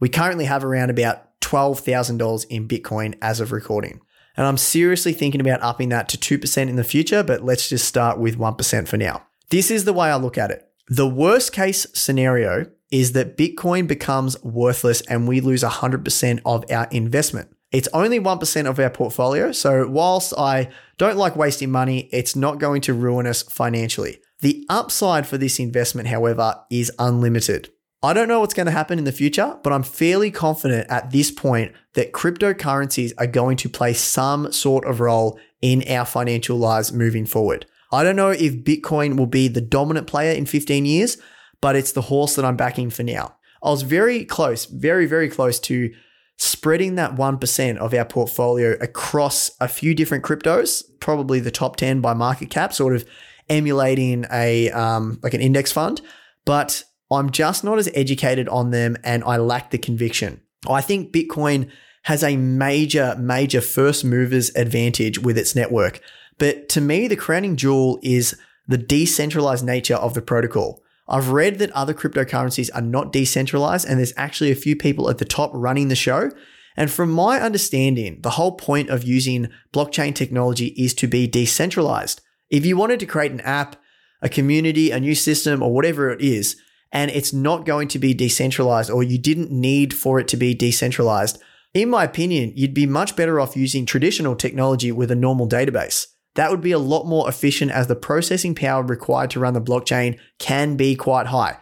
We 0.00 0.08
currently 0.08 0.46
have 0.46 0.64
around 0.64 0.90
about 0.90 1.27
$12,000 1.48 2.46
in 2.50 2.68
Bitcoin 2.68 3.16
as 3.22 3.40
of 3.40 3.52
recording. 3.52 4.00
And 4.36 4.46
I'm 4.46 4.58
seriously 4.58 5.12
thinking 5.12 5.40
about 5.40 5.62
upping 5.62 5.88
that 5.88 6.08
to 6.10 6.38
2% 6.38 6.68
in 6.68 6.76
the 6.76 6.84
future, 6.84 7.22
but 7.22 7.44
let's 7.44 7.68
just 7.68 7.88
start 7.88 8.18
with 8.18 8.38
1% 8.38 8.86
for 8.86 8.96
now. 8.96 9.26
This 9.50 9.70
is 9.70 9.84
the 9.84 9.92
way 9.92 10.10
I 10.10 10.16
look 10.16 10.36
at 10.36 10.50
it. 10.50 10.68
The 10.88 11.08
worst 11.08 11.52
case 11.52 11.86
scenario 11.94 12.66
is 12.90 13.12
that 13.12 13.36
Bitcoin 13.36 13.86
becomes 13.86 14.42
worthless 14.42 15.00
and 15.02 15.26
we 15.26 15.40
lose 15.40 15.62
100% 15.62 16.40
of 16.44 16.64
our 16.70 16.86
investment. 16.90 17.48
It's 17.70 17.88
only 17.92 18.20
1% 18.20 18.66
of 18.66 18.78
our 18.78 18.90
portfolio, 18.90 19.52
so 19.52 19.86
whilst 19.88 20.32
I 20.38 20.70
don't 20.96 21.18
like 21.18 21.36
wasting 21.36 21.70
money, 21.70 22.08
it's 22.12 22.34
not 22.34 22.58
going 22.58 22.80
to 22.82 22.94
ruin 22.94 23.26
us 23.26 23.42
financially. 23.42 24.20
The 24.40 24.64
upside 24.70 25.26
for 25.26 25.36
this 25.36 25.58
investment, 25.58 26.08
however, 26.08 26.54
is 26.70 26.92
unlimited. 26.98 27.70
I 28.00 28.12
don't 28.12 28.28
know 28.28 28.40
what's 28.40 28.54
going 28.54 28.66
to 28.66 28.72
happen 28.72 28.98
in 28.98 29.04
the 29.04 29.12
future, 29.12 29.58
but 29.64 29.72
I'm 29.72 29.82
fairly 29.82 30.30
confident 30.30 30.88
at 30.88 31.10
this 31.10 31.32
point 31.32 31.72
that 31.94 32.12
cryptocurrencies 32.12 33.12
are 33.18 33.26
going 33.26 33.56
to 33.58 33.68
play 33.68 33.92
some 33.92 34.52
sort 34.52 34.84
of 34.84 35.00
role 35.00 35.38
in 35.60 35.82
our 35.88 36.04
financial 36.04 36.56
lives 36.56 36.92
moving 36.92 37.26
forward. 37.26 37.66
I 37.90 38.04
don't 38.04 38.14
know 38.14 38.30
if 38.30 38.62
Bitcoin 38.62 39.16
will 39.16 39.26
be 39.26 39.48
the 39.48 39.60
dominant 39.60 40.06
player 40.06 40.32
in 40.32 40.46
15 40.46 40.86
years, 40.86 41.18
but 41.60 41.74
it's 41.74 41.90
the 41.90 42.02
horse 42.02 42.36
that 42.36 42.44
I'm 42.44 42.56
backing 42.56 42.90
for 42.90 43.02
now. 43.02 43.36
I 43.64 43.70
was 43.70 43.82
very 43.82 44.24
close, 44.24 44.66
very, 44.66 45.06
very 45.06 45.28
close 45.28 45.58
to 45.60 45.92
spreading 46.36 46.94
that 46.94 47.16
1% 47.16 47.76
of 47.78 47.92
our 47.94 48.04
portfolio 48.04 48.76
across 48.80 49.50
a 49.60 49.66
few 49.66 49.92
different 49.92 50.22
cryptos, 50.22 50.84
probably 51.00 51.40
the 51.40 51.50
top 51.50 51.74
10 51.74 52.00
by 52.00 52.14
market 52.14 52.48
cap, 52.50 52.72
sort 52.72 52.94
of 52.94 53.04
emulating 53.48 54.24
a 54.30 54.70
um, 54.70 55.18
like 55.24 55.34
an 55.34 55.40
index 55.40 55.72
fund. 55.72 56.00
But 56.44 56.84
I'm 57.10 57.30
just 57.30 57.64
not 57.64 57.78
as 57.78 57.88
educated 57.94 58.48
on 58.48 58.70
them 58.70 58.96
and 59.02 59.24
I 59.24 59.36
lack 59.38 59.70
the 59.70 59.78
conviction. 59.78 60.40
I 60.68 60.80
think 60.80 61.12
Bitcoin 61.12 61.70
has 62.04 62.22
a 62.22 62.36
major, 62.36 63.16
major 63.18 63.60
first 63.60 64.04
movers 64.04 64.54
advantage 64.54 65.18
with 65.18 65.38
its 65.38 65.54
network. 65.54 66.00
But 66.38 66.68
to 66.70 66.80
me, 66.80 67.08
the 67.08 67.16
crowning 67.16 67.56
jewel 67.56 67.98
is 68.02 68.38
the 68.66 68.78
decentralized 68.78 69.64
nature 69.64 69.96
of 69.96 70.14
the 70.14 70.22
protocol. 70.22 70.82
I've 71.08 71.30
read 71.30 71.58
that 71.58 71.70
other 71.72 71.94
cryptocurrencies 71.94 72.70
are 72.74 72.82
not 72.82 73.12
decentralized, 73.12 73.88
and 73.88 73.98
there's 73.98 74.12
actually 74.16 74.50
a 74.50 74.56
few 74.56 74.76
people 74.76 75.08
at 75.08 75.18
the 75.18 75.24
top 75.24 75.50
running 75.54 75.88
the 75.88 75.96
show. 75.96 76.30
And 76.76 76.90
from 76.90 77.10
my 77.10 77.40
understanding, 77.40 78.20
the 78.20 78.30
whole 78.30 78.52
point 78.52 78.90
of 78.90 79.04
using 79.04 79.48
blockchain 79.72 80.14
technology 80.14 80.66
is 80.76 80.94
to 80.94 81.08
be 81.08 81.26
decentralized. 81.26 82.20
If 82.50 82.64
you 82.64 82.76
wanted 82.76 83.00
to 83.00 83.06
create 83.06 83.32
an 83.32 83.40
app, 83.40 83.76
a 84.20 84.28
community, 84.28 84.90
a 84.90 85.00
new 85.00 85.14
system, 85.14 85.62
or 85.62 85.72
whatever 85.72 86.10
it 86.10 86.20
is, 86.20 86.56
and 86.92 87.10
it's 87.10 87.32
not 87.32 87.66
going 87.66 87.88
to 87.88 87.98
be 87.98 88.14
decentralized, 88.14 88.90
or 88.90 89.02
you 89.02 89.18
didn't 89.18 89.50
need 89.50 89.92
for 89.94 90.18
it 90.18 90.28
to 90.28 90.36
be 90.36 90.54
decentralized, 90.54 91.38
in 91.74 91.90
my 91.90 92.04
opinion, 92.04 92.52
you'd 92.56 92.74
be 92.74 92.86
much 92.86 93.14
better 93.14 93.38
off 93.38 93.56
using 93.56 93.84
traditional 93.84 94.34
technology 94.34 94.90
with 94.90 95.10
a 95.10 95.16
normal 95.16 95.48
database. 95.48 96.06
That 96.34 96.50
would 96.50 96.60
be 96.60 96.72
a 96.72 96.78
lot 96.78 97.04
more 97.04 97.28
efficient 97.28 97.72
as 97.72 97.88
the 97.88 97.96
processing 97.96 98.54
power 98.54 98.82
required 98.82 99.30
to 99.30 99.40
run 99.40 99.54
the 99.54 99.60
blockchain 99.60 100.18
can 100.38 100.76
be 100.76 100.94
quite 100.94 101.26
high. 101.26 101.58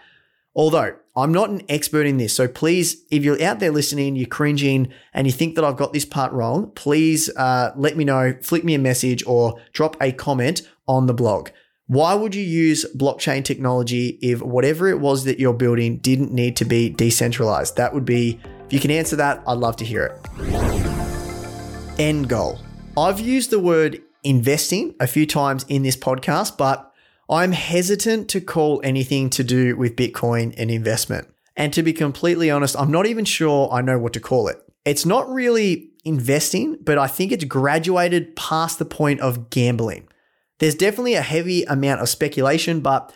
Although 0.55 0.97
I'm 1.17 1.33
not 1.33 1.51
an 1.51 1.63
expert 1.69 2.07
in 2.07 2.19
this, 2.19 2.35
so 2.35 2.47
please, 2.47 3.05
if 3.11 3.25
you're 3.25 3.43
out 3.43 3.59
there 3.59 3.71
listening, 3.71 4.17
you're 4.17 4.27
cringing, 4.27 4.93
and 5.13 5.27
you 5.27 5.33
think 5.33 5.55
that 5.55 5.65
I've 5.65 5.77
got 5.77 5.93
this 5.93 6.05
part 6.05 6.33
wrong, 6.33 6.71
please 6.75 7.35
uh, 7.37 7.73
let 7.77 7.97
me 7.97 8.05
know, 8.05 8.35
flick 8.43 8.65
me 8.65 8.75
a 8.75 8.79
message, 8.79 9.25
or 9.27 9.61
drop 9.73 9.97
a 10.01 10.13
comment 10.13 10.63
on 10.87 11.07
the 11.07 11.15
blog. 11.15 11.51
Why 11.89 12.15
would 12.15 12.35
you 12.35 12.43
use 12.43 12.85
blockchain 12.97 13.45
technology 13.45 14.19
if 14.21 14.43
whatever 14.43 14.89
it 14.89 14.99
was 14.99 15.23
that 15.23 15.39
you're 15.39 15.55
building 15.55 15.99
didn't 15.99 16.33
need 16.33 16.57
to 16.57 16.65
be 16.65 16.91
decentralized? 16.91 17.77
That 17.77 17.95
would 17.95 18.05
be, 18.05 18.41
if 18.67 18.73
you 18.73 18.81
can 18.81 18.91
answer 18.91 19.15
that, 19.15 19.45
I'd 19.47 19.59
love 19.59 19.77
to 19.77 19.85
hear 19.85 20.07
it. 20.07 20.17
End 21.97 22.29
goal. 22.29 22.59
I've 22.99 23.21
used 23.21 23.51
the 23.51 23.61
word 23.61 24.03
investing 24.25 24.97
a 24.99 25.07
few 25.07 25.27
times 25.27 25.65
in 25.69 25.85
this 25.85 25.97
podcast, 25.97 26.57
but 26.59 26.93
I'm 27.31 27.53
hesitant 27.53 28.29
to 28.31 28.41
call 28.41 28.81
anything 28.83 29.31
to 29.31 29.45
do 29.45 29.77
with 29.77 29.95
Bitcoin 29.95 30.59
an 30.59 30.71
investment. 30.71 31.29
And 31.57 31.73
to 31.73 31.85
be 31.85 31.93
completely 31.93 32.51
honest, 32.51 32.75
I'm 32.77 32.91
not 32.91 33.07
even 33.07 33.25
sure 33.25 33.73
I 33.73 33.81
know 33.81 33.97
what 33.97 34.13
to 34.15 34.21
call 34.21 34.49
it. 34.49 34.61
It's 34.85 35.07
not 35.07 35.29
really 35.29 35.91
investing, 36.05 36.79
but 36.83 36.99
I 36.99 37.07
think 37.07 37.31
it's 37.31 37.45
graduated 37.45 38.35
past 38.35 38.81
the 38.81 38.85
point 38.85 39.21
of 39.21 39.51
gambling. 39.51 40.09
There's 40.59 40.75
definitely 40.75 41.15
a 41.15 41.23
heavy 41.23 41.65
amount 41.65 42.01
of 42.01 42.09
speculation, 42.09 42.81
but 42.81 43.13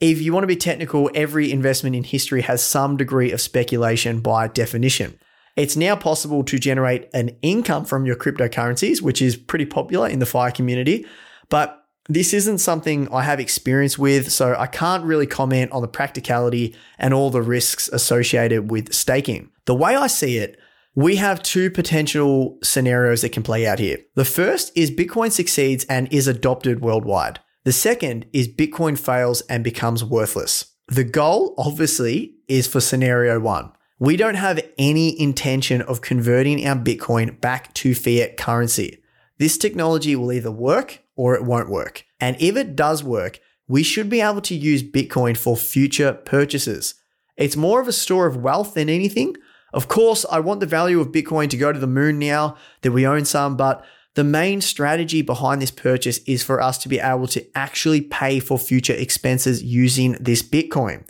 if 0.00 0.20
you 0.20 0.32
want 0.32 0.44
to 0.44 0.48
be 0.48 0.56
technical, 0.56 1.10
every 1.14 1.50
investment 1.50 1.96
in 1.96 2.04
history 2.04 2.42
has 2.42 2.62
some 2.62 2.96
degree 2.96 3.32
of 3.32 3.40
speculation 3.40 4.20
by 4.20 4.48
definition. 4.48 5.18
It's 5.56 5.76
now 5.76 5.94
possible 5.96 6.42
to 6.44 6.58
generate 6.58 7.08
an 7.14 7.36
income 7.42 7.84
from 7.84 8.06
your 8.06 8.16
cryptocurrencies, 8.16 9.00
which 9.00 9.22
is 9.22 9.36
pretty 9.36 9.66
popular 9.66 10.08
in 10.08 10.18
the 10.18 10.26
FIRE 10.26 10.50
community. 10.50 11.06
But 11.48 11.80
this 12.08 12.34
isn't 12.34 12.58
something 12.58 13.08
I 13.12 13.22
have 13.22 13.40
experience 13.40 13.96
with, 13.96 14.30
so 14.30 14.54
I 14.58 14.66
can't 14.66 15.04
really 15.04 15.26
comment 15.26 15.72
on 15.72 15.80
the 15.80 15.88
practicality 15.88 16.76
and 16.98 17.14
all 17.14 17.30
the 17.30 17.40
risks 17.40 17.88
associated 17.88 18.70
with 18.70 18.92
staking. 18.92 19.50
The 19.66 19.74
way 19.74 19.96
I 19.96 20.08
see 20.08 20.38
it, 20.38 20.58
we 20.94 21.16
have 21.16 21.42
two 21.42 21.70
potential 21.70 22.58
scenarios 22.62 23.22
that 23.22 23.32
can 23.32 23.42
play 23.42 23.66
out 23.66 23.78
here. 23.78 23.98
The 24.14 24.24
first 24.24 24.70
is 24.76 24.90
Bitcoin 24.90 25.32
succeeds 25.32 25.84
and 25.84 26.12
is 26.12 26.28
adopted 26.28 26.80
worldwide. 26.80 27.40
The 27.64 27.72
second 27.72 28.26
is 28.32 28.48
Bitcoin 28.48 28.98
fails 28.98 29.40
and 29.42 29.64
becomes 29.64 30.04
worthless. 30.04 30.66
The 30.88 31.04
goal, 31.04 31.54
obviously, 31.56 32.34
is 32.46 32.66
for 32.66 32.80
scenario 32.80 33.40
one. 33.40 33.72
We 33.98 34.16
don't 34.16 34.34
have 34.34 34.60
any 34.76 35.18
intention 35.20 35.80
of 35.82 36.00
converting 36.00 36.66
our 36.66 36.76
Bitcoin 36.76 37.40
back 37.40 37.72
to 37.74 37.94
fiat 37.94 38.36
currency. 38.36 39.02
This 39.38 39.56
technology 39.56 40.14
will 40.14 40.32
either 40.32 40.50
work 40.50 41.00
or 41.16 41.34
it 41.34 41.44
won't 41.44 41.70
work. 41.70 42.04
And 42.20 42.36
if 42.38 42.56
it 42.56 42.76
does 42.76 43.02
work, 43.02 43.40
we 43.66 43.82
should 43.82 44.10
be 44.10 44.20
able 44.20 44.42
to 44.42 44.54
use 44.54 44.82
Bitcoin 44.82 45.36
for 45.36 45.56
future 45.56 46.12
purchases. 46.12 46.94
It's 47.36 47.56
more 47.56 47.80
of 47.80 47.88
a 47.88 47.92
store 47.92 48.26
of 48.26 48.36
wealth 48.36 48.74
than 48.74 48.88
anything. 48.88 49.36
Of 49.74 49.88
course, 49.88 50.24
I 50.30 50.38
want 50.38 50.60
the 50.60 50.66
value 50.66 51.00
of 51.00 51.10
Bitcoin 51.10 51.50
to 51.50 51.56
go 51.56 51.72
to 51.72 51.78
the 51.80 51.88
moon 51.88 52.20
now 52.20 52.56
that 52.82 52.92
we 52.92 53.04
own 53.04 53.24
some, 53.24 53.56
but 53.56 53.84
the 54.14 54.22
main 54.22 54.60
strategy 54.60 55.20
behind 55.20 55.60
this 55.60 55.72
purchase 55.72 56.18
is 56.18 56.44
for 56.44 56.62
us 56.62 56.78
to 56.78 56.88
be 56.88 57.00
able 57.00 57.26
to 57.26 57.44
actually 57.56 58.00
pay 58.00 58.38
for 58.38 58.56
future 58.56 58.92
expenses 58.92 59.64
using 59.64 60.12
this 60.20 60.44
Bitcoin. 60.44 61.04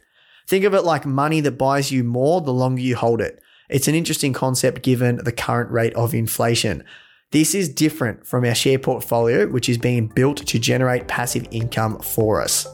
Think 0.47 0.65
of 0.65 0.73
it 0.73 0.81
like 0.81 1.05
money 1.05 1.43
that 1.43 1.59
buys 1.59 1.93
you 1.93 2.05
more 2.05 2.41
the 2.41 2.55
longer 2.55 2.81
you 2.81 2.97
hold 2.97 3.21
it. 3.21 3.39
It's 3.69 3.87
an 3.87 3.95
interesting 3.95 4.33
concept 4.33 4.83
given 4.83 5.17
the 5.23 5.33
current 5.33 5.71
rate 5.71 5.93
of 5.93 6.15
inflation. 6.15 6.85
This 7.33 7.55
is 7.55 7.69
different 7.69 8.27
from 8.27 8.47
our 8.47 8.55
share 8.55 8.79
portfolio, 8.79 9.47
which 9.47 9.69
is 9.69 9.77
being 9.77 10.07
built 10.07 10.39
to 10.39 10.59
generate 10.59 11.07
passive 11.07 11.47
income 11.51 11.99
for 11.99 12.41
us. 12.41 12.67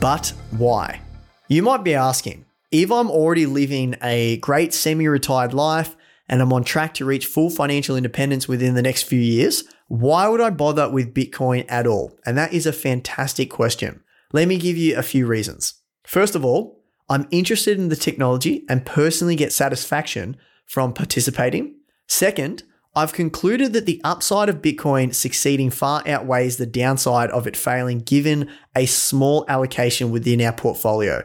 But 0.00 0.32
why? 0.52 1.00
You 1.48 1.62
might 1.64 1.82
be 1.82 1.94
asking, 1.94 2.44
if 2.70 2.90
I'm 2.90 3.10
already 3.10 3.46
living 3.46 3.96
a 4.02 4.36
great 4.38 4.74
semi 4.74 5.08
retired 5.08 5.54
life 5.54 5.96
and 6.28 6.42
I'm 6.42 6.52
on 6.52 6.64
track 6.64 6.94
to 6.94 7.04
reach 7.04 7.26
full 7.26 7.50
financial 7.50 7.96
independence 7.96 8.46
within 8.46 8.74
the 8.74 8.82
next 8.82 9.04
few 9.04 9.20
years, 9.20 9.64
why 9.88 10.28
would 10.28 10.40
I 10.40 10.50
bother 10.50 10.90
with 10.90 11.14
Bitcoin 11.14 11.64
at 11.68 11.86
all? 11.86 12.18
And 12.26 12.36
that 12.36 12.52
is 12.52 12.66
a 12.66 12.72
fantastic 12.72 13.50
question. 13.50 14.02
Let 14.32 14.48
me 14.48 14.58
give 14.58 14.76
you 14.76 14.96
a 14.96 15.02
few 15.02 15.26
reasons. 15.26 15.74
First 16.04 16.34
of 16.34 16.44
all, 16.44 16.84
I'm 17.08 17.26
interested 17.30 17.78
in 17.78 17.88
the 17.88 17.96
technology 17.96 18.66
and 18.68 18.84
personally 18.84 19.36
get 19.36 19.52
satisfaction 19.52 20.36
from 20.66 20.92
participating. 20.92 21.76
Second, 22.06 22.64
I've 22.94 23.14
concluded 23.14 23.72
that 23.72 23.86
the 23.86 24.00
upside 24.04 24.50
of 24.50 24.60
Bitcoin 24.60 25.14
succeeding 25.14 25.70
far 25.70 26.02
outweighs 26.06 26.58
the 26.58 26.66
downside 26.66 27.30
of 27.30 27.46
it 27.46 27.56
failing 27.56 28.00
given 28.00 28.50
a 28.76 28.84
small 28.84 29.46
allocation 29.48 30.10
within 30.10 30.42
our 30.42 30.52
portfolio. 30.52 31.22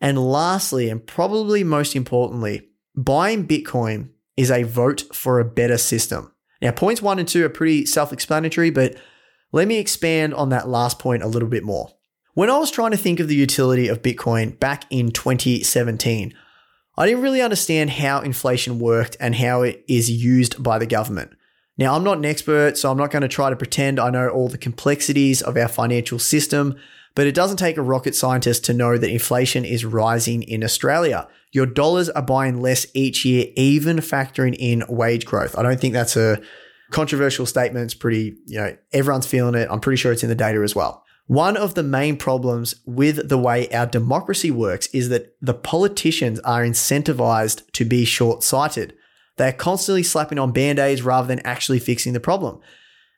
And 0.00 0.18
lastly, 0.18 0.88
and 0.88 1.04
probably 1.04 1.64
most 1.64 1.96
importantly, 1.96 2.68
buying 2.94 3.46
Bitcoin 3.46 4.10
is 4.36 4.50
a 4.50 4.62
vote 4.64 5.04
for 5.12 5.40
a 5.40 5.44
better 5.44 5.78
system. 5.78 6.32
Now, 6.60 6.72
points 6.72 7.02
one 7.02 7.18
and 7.18 7.28
two 7.28 7.44
are 7.44 7.50
pretty 7.50 7.86
self 7.86 8.12
explanatory, 8.12 8.70
but 8.70 8.96
let 9.52 9.68
me 9.68 9.78
expand 9.78 10.34
on 10.34 10.50
that 10.50 10.68
last 10.68 10.98
point 10.98 11.22
a 11.22 11.28
little 11.28 11.48
bit 11.48 11.64
more. 11.64 11.92
When 12.34 12.50
I 12.50 12.58
was 12.58 12.70
trying 12.70 12.90
to 12.90 12.96
think 12.98 13.20
of 13.20 13.28
the 13.28 13.34
utility 13.34 13.88
of 13.88 14.02
Bitcoin 14.02 14.58
back 14.58 14.84
in 14.90 15.10
2017, 15.10 16.34
I 16.98 17.06
didn't 17.06 17.22
really 17.22 17.42
understand 17.42 17.90
how 17.90 18.20
inflation 18.20 18.78
worked 18.78 19.16
and 19.20 19.34
how 19.34 19.62
it 19.62 19.84
is 19.88 20.10
used 20.10 20.62
by 20.62 20.78
the 20.78 20.86
government. 20.86 21.32
Now, 21.78 21.94
I'm 21.94 22.04
not 22.04 22.18
an 22.18 22.24
expert, 22.24 22.78
so 22.78 22.90
I'm 22.90 22.96
not 22.96 23.10
going 23.10 23.22
to 23.22 23.28
try 23.28 23.50
to 23.50 23.56
pretend 23.56 23.98
I 23.98 24.10
know 24.10 24.28
all 24.28 24.48
the 24.48 24.56
complexities 24.56 25.42
of 25.42 25.56
our 25.56 25.68
financial 25.68 26.18
system, 26.18 26.76
but 27.16 27.26
it 27.26 27.34
doesn't 27.34 27.56
take 27.56 27.78
a 27.78 27.82
rocket 27.82 28.14
scientist 28.14 28.64
to 28.66 28.74
know 28.74 28.96
that 28.96 29.10
inflation 29.10 29.64
is 29.64 29.86
rising 29.86 30.42
in 30.42 30.62
Australia. 30.62 31.26
Your 31.50 31.64
dollars 31.64 32.10
are 32.10 32.22
buying 32.22 32.60
less 32.60 32.86
each 32.92 33.24
year, 33.24 33.46
even 33.56 33.96
factoring 33.96 34.54
in 34.56 34.84
wage 34.88 35.24
growth. 35.24 35.58
I 35.58 35.62
don't 35.62 35.80
think 35.80 35.94
that's 35.94 36.16
a 36.16 36.40
controversial 36.90 37.46
statement. 37.46 37.86
It's 37.86 37.94
pretty, 37.94 38.36
you 38.44 38.58
know, 38.58 38.76
everyone's 38.92 39.26
feeling 39.26 39.54
it. 39.54 39.66
I'm 39.70 39.80
pretty 39.80 39.96
sure 39.96 40.12
it's 40.12 40.22
in 40.22 40.28
the 40.28 40.34
data 40.34 40.60
as 40.60 40.76
well. 40.76 41.04
One 41.26 41.56
of 41.56 41.74
the 41.74 41.82
main 41.82 42.18
problems 42.18 42.74
with 42.84 43.30
the 43.30 43.38
way 43.38 43.68
our 43.70 43.86
democracy 43.86 44.50
works 44.50 44.86
is 44.88 45.08
that 45.08 45.34
the 45.40 45.54
politicians 45.54 46.38
are 46.40 46.62
incentivized 46.62 47.68
to 47.72 47.86
be 47.86 48.04
short 48.04 48.42
sighted. 48.42 48.94
They're 49.36 49.54
constantly 49.54 50.02
slapping 50.02 50.38
on 50.38 50.52
band 50.52 50.78
aids 50.78 51.00
rather 51.00 51.26
than 51.26 51.40
actually 51.46 51.78
fixing 51.78 52.12
the 52.12 52.20
problem. 52.20 52.60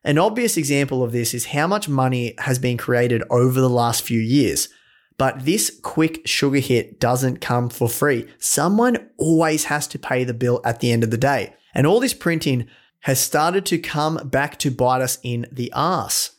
An 0.08 0.16
obvious 0.16 0.56
example 0.56 1.04
of 1.04 1.12
this 1.12 1.34
is 1.34 1.44
how 1.44 1.66
much 1.66 1.86
money 1.86 2.32
has 2.38 2.58
been 2.58 2.78
created 2.78 3.22
over 3.28 3.60
the 3.60 3.68
last 3.68 4.00
few 4.00 4.18
years. 4.18 4.70
But 5.18 5.44
this 5.44 5.78
quick 5.82 6.26
sugar 6.26 6.60
hit 6.60 6.98
doesn't 6.98 7.42
come 7.42 7.68
for 7.68 7.90
free. 7.90 8.26
Someone 8.38 9.10
always 9.18 9.64
has 9.64 9.86
to 9.88 9.98
pay 9.98 10.24
the 10.24 10.32
bill 10.32 10.62
at 10.64 10.80
the 10.80 10.92
end 10.92 11.04
of 11.04 11.10
the 11.10 11.18
day. 11.18 11.52
And 11.74 11.86
all 11.86 12.00
this 12.00 12.14
printing 12.14 12.68
has 13.00 13.20
started 13.20 13.66
to 13.66 13.76
come 13.76 14.16
back 14.24 14.58
to 14.60 14.70
bite 14.70 15.02
us 15.02 15.18
in 15.22 15.46
the 15.52 15.70
ass. 15.76 16.30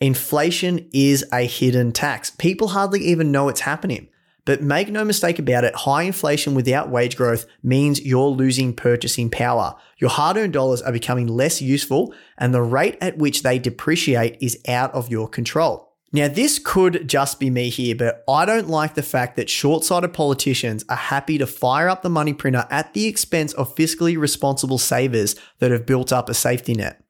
Inflation 0.00 0.88
is 0.92 1.24
a 1.32 1.46
hidden 1.46 1.90
tax. 1.90 2.30
People 2.30 2.68
hardly 2.68 3.00
even 3.00 3.32
know 3.32 3.48
it's 3.48 3.62
happening. 3.62 4.06
But 4.46 4.62
make 4.62 4.88
no 4.88 5.04
mistake 5.04 5.38
about 5.40 5.64
it, 5.64 5.74
high 5.74 6.04
inflation 6.04 6.54
without 6.54 6.88
wage 6.88 7.16
growth 7.16 7.46
means 7.64 8.06
you're 8.06 8.28
losing 8.28 8.74
purchasing 8.74 9.28
power. 9.28 9.74
Your 9.98 10.08
hard 10.08 10.36
earned 10.36 10.52
dollars 10.52 10.80
are 10.80 10.92
becoming 10.92 11.26
less 11.26 11.60
useful, 11.60 12.14
and 12.38 12.54
the 12.54 12.62
rate 12.62 12.96
at 13.00 13.18
which 13.18 13.42
they 13.42 13.58
depreciate 13.58 14.38
is 14.40 14.58
out 14.68 14.94
of 14.94 15.10
your 15.10 15.28
control. 15.28 15.92
Now, 16.12 16.28
this 16.28 16.60
could 16.60 17.08
just 17.08 17.40
be 17.40 17.50
me 17.50 17.68
here, 17.68 17.96
but 17.96 18.22
I 18.28 18.44
don't 18.44 18.68
like 18.68 18.94
the 18.94 19.02
fact 19.02 19.34
that 19.36 19.50
short 19.50 19.82
sighted 19.82 20.14
politicians 20.14 20.84
are 20.88 20.96
happy 20.96 21.38
to 21.38 21.46
fire 21.46 21.88
up 21.88 22.02
the 22.02 22.08
money 22.08 22.32
printer 22.32 22.68
at 22.70 22.94
the 22.94 23.06
expense 23.06 23.52
of 23.54 23.74
fiscally 23.74 24.16
responsible 24.16 24.78
savers 24.78 25.34
that 25.58 25.72
have 25.72 25.84
built 25.86 26.12
up 26.12 26.28
a 26.28 26.34
safety 26.34 26.74
net. 26.74 27.02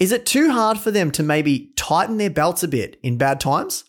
Is 0.00 0.10
it 0.10 0.26
too 0.26 0.50
hard 0.50 0.78
for 0.78 0.90
them 0.90 1.12
to 1.12 1.22
maybe 1.22 1.72
tighten 1.76 2.16
their 2.16 2.30
belts 2.30 2.64
a 2.64 2.68
bit 2.68 2.98
in 3.04 3.16
bad 3.16 3.38
times? 3.38 3.84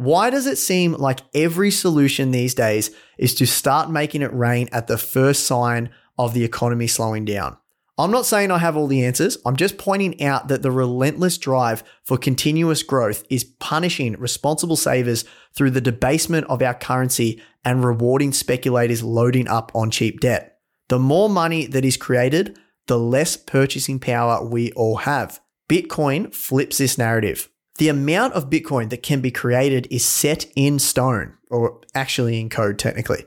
Why 0.00 0.30
does 0.30 0.46
it 0.46 0.56
seem 0.56 0.94
like 0.94 1.20
every 1.34 1.70
solution 1.70 2.30
these 2.30 2.54
days 2.54 2.90
is 3.18 3.34
to 3.34 3.46
start 3.46 3.90
making 3.90 4.22
it 4.22 4.32
rain 4.32 4.66
at 4.72 4.86
the 4.86 4.96
first 4.96 5.44
sign 5.44 5.90
of 6.18 6.32
the 6.32 6.42
economy 6.42 6.86
slowing 6.86 7.26
down? 7.26 7.58
I'm 7.98 8.10
not 8.10 8.24
saying 8.24 8.50
I 8.50 8.56
have 8.56 8.78
all 8.78 8.86
the 8.86 9.04
answers. 9.04 9.36
I'm 9.44 9.56
just 9.56 9.76
pointing 9.76 10.22
out 10.22 10.48
that 10.48 10.62
the 10.62 10.70
relentless 10.70 11.36
drive 11.36 11.82
for 12.02 12.16
continuous 12.16 12.82
growth 12.82 13.24
is 13.28 13.44
punishing 13.44 14.14
responsible 14.14 14.76
savers 14.76 15.26
through 15.52 15.72
the 15.72 15.82
debasement 15.82 16.46
of 16.46 16.62
our 16.62 16.72
currency 16.72 17.42
and 17.62 17.84
rewarding 17.84 18.32
speculators 18.32 19.02
loading 19.02 19.48
up 19.48 19.70
on 19.74 19.90
cheap 19.90 20.20
debt. 20.20 20.60
The 20.88 20.98
more 20.98 21.28
money 21.28 21.66
that 21.66 21.84
is 21.84 21.98
created, 21.98 22.58
the 22.86 22.98
less 22.98 23.36
purchasing 23.36 23.98
power 23.98 24.42
we 24.42 24.72
all 24.72 24.96
have. 24.96 25.42
Bitcoin 25.68 26.34
flips 26.34 26.78
this 26.78 26.96
narrative 26.96 27.50
the 27.80 27.88
amount 27.88 28.34
of 28.34 28.50
Bitcoin 28.50 28.90
that 28.90 29.02
can 29.02 29.22
be 29.22 29.30
created 29.30 29.88
is 29.90 30.04
set 30.04 30.44
in 30.54 30.78
stone, 30.78 31.32
or 31.50 31.80
actually 31.94 32.38
in 32.38 32.50
code 32.50 32.78
technically. 32.78 33.24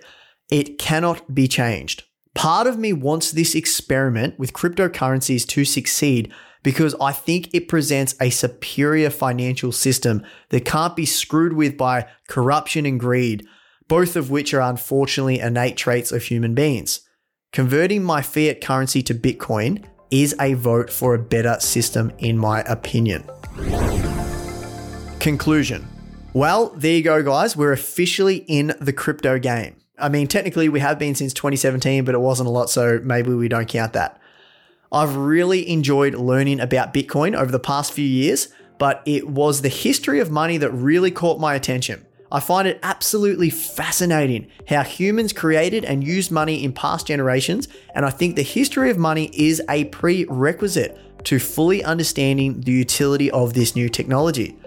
It 0.52 0.78
cannot 0.78 1.34
be 1.34 1.48
changed. 1.48 2.04
Part 2.36 2.68
of 2.68 2.78
me 2.78 2.94
wants 2.94 3.32
this 3.32 3.56
experiment 3.56 4.38
with 4.38 4.54
cryptocurrencies 4.54 5.48
to 5.48 5.66
succeed 5.66 6.32
because 6.62 6.94
I 7.02 7.14
think 7.14 7.50
it 7.52 7.68
presents 7.68 8.14
a 8.22 8.30
superior 8.30 9.10
financial 9.10 9.72
system 9.72 10.24
that 10.50 10.66
can't 10.66 10.96
be 10.96 11.08
screwed 11.08 11.54
with 11.54 11.76
by 11.76 12.08
corruption 12.28 12.86
and 12.86 13.00
greed, 13.00 13.48
both 13.88 14.16
of 14.16 14.30
which 14.30 14.54
are 14.54 14.62
unfortunately 14.62 15.40
innate 15.40 15.78
traits 15.78 16.12
of 16.12 16.22
human 16.22 16.54
beings. 16.54 17.02
Converting 17.54 18.04
my 18.04 18.22
fiat 18.22 18.62
currency 18.62 19.02
to 19.02 19.16
Bitcoin 19.16 19.84
is 20.12 20.36
a 20.39 20.54
vote 20.54 20.92
for 20.92 21.16
a 21.16 21.20
better 21.20 21.60
system, 21.60 22.12
in 22.20 22.38
my 22.38 22.62
opinion. 22.68 23.24
Conclusion. 25.24 25.88
Well, 26.34 26.74
there 26.76 26.92
you 26.92 27.02
go, 27.02 27.24
guys. 27.24 27.56
We're 27.56 27.72
officially 27.72 28.44
in 28.50 28.74
the 28.82 28.92
crypto 28.92 29.40
game. 29.40 29.78
I 29.98 30.10
mean, 30.10 30.28
technically, 30.28 30.68
we 30.68 30.82
have 30.82 31.00
been 31.00 31.16
since 31.16 31.34
2017, 31.34 32.04
but 32.04 32.14
it 32.14 32.20
wasn't 32.20 32.48
a 32.48 32.52
lot, 32.52 32.70
so 32.70 33.00
maybe 33.02 33.34
we 33.34 33.48
don't 33.48 33.70
count 33.70 33.94
that. 33.94 34.20
I've 34.92 35.16
really 35.16 35.70
enjoyed 35.70 36.16
learning 36.16 36.60
about 36.60 36.94
Bitcoin 36.94 37.38
over 37.38 37.54
the 37.54 37.58
past 37.58 37.94
few 37.94 38.04
years, 38.04 38.50
but 38.78 39.02
it 39.06 39.30
was 39.30 39.62
the 39.62 39.70
history 39.70 40.20
of 40.20 40.30
money 40.30 40.58
that 40.58 40.72
really 40.72 41.10
caught 41.10 41.40
my 41.40 41.56
attention. 41.56 42.06
I 42.30 42.42
find 42.42 42.68
it 42.68 42.82
absolutely 42.84 43.50
fascinating 43.50 44.52
how 44.68 44.84
humans 44.84 45.32
created 45.32 45.86
and 45.86 46.04
used 46.04 46.32
money 46.32 46.62
in 46.66 46.74
past 46.74 47.08
generations, 47.08 47.70
and 47.96 48.06
I 48.06 48.10
think 48.10 48.36
the 48.36 48.44
history 48.44 48.90
of 48.90 48.98
money 48.98 49.32
is 49.34 49.62
a 49.70 49.86
prerequisite 49.86 51.00
to 51.24 51.40
fully 51.40 51.82
understanding 51.82 52.60
the 52.60 52.74
utility 52.74 53.32
of 53.32 53.54
this 53.54 53.74
new 53.74 53.88
technology. 53.88 54.58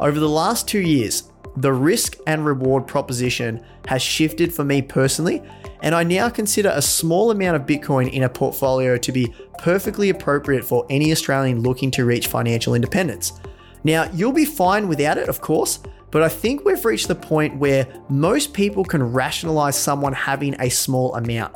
Over 0.00 0.20
the 0.20 0.28
last 0.28 0.68
two 0.68 0.80
years, 0.80 1.24
the 1.56 1.72
risk 1.72 2.16
and 2.26 2.46
reward 2.46 2.86
proposition 2.86 3.64
has 3.88 4.00
shifted 4.00 4.54
for 4.54 4.64
me 4.64 4.80
personally, 4.80 5.42
and 5.82 5.92
I 5.92 6.04
now 6.04 6.28
consider 6.28 6.70
a 6.72 6.80
small 6.80 7.32
amount 7.32 7.56
of 7.56 7.62
Bitcoin 7.66 8.12
in 8.12 8.22
a 8.22 8.28
portfolio 8.28 8.96
to 8.96 9.10
be 9.10 9.34
perfectly 9.58 10.10
appropriate 10.10 10.64
for 10.64 10.86
any 10.88 11.10
Australian 11.10 11.62
looking 11.62 11.90
to 11.92 12.04
reach 12.04 12.28
financial 12.28 12.74
independence. 12.74 13.40
Now, 13.82 14.08
you'll 14.12 14.32
be 14.32 14.44
fine 14.44 14.86
without 14.86 15.18
it, 15.18 15.28
of 15.28 15.40
course, 15.40 15.80
but 16.12 16.22
I 16.22 16.28
think 16.28 16.64
we've 16.64 16.84
reached 16.84 17.08
the 17.08 17.16
point 17.16 17.56
where 17.58 17.86
most 18.08 18.52
people 18.52 18.84
can 18.84 19.02
rationalize 19.02 19.76
someone 19.76 20.12
having 20.12 20.54
a 20.60 20.68
small 20.68 21.14
amount. 21.16 21.54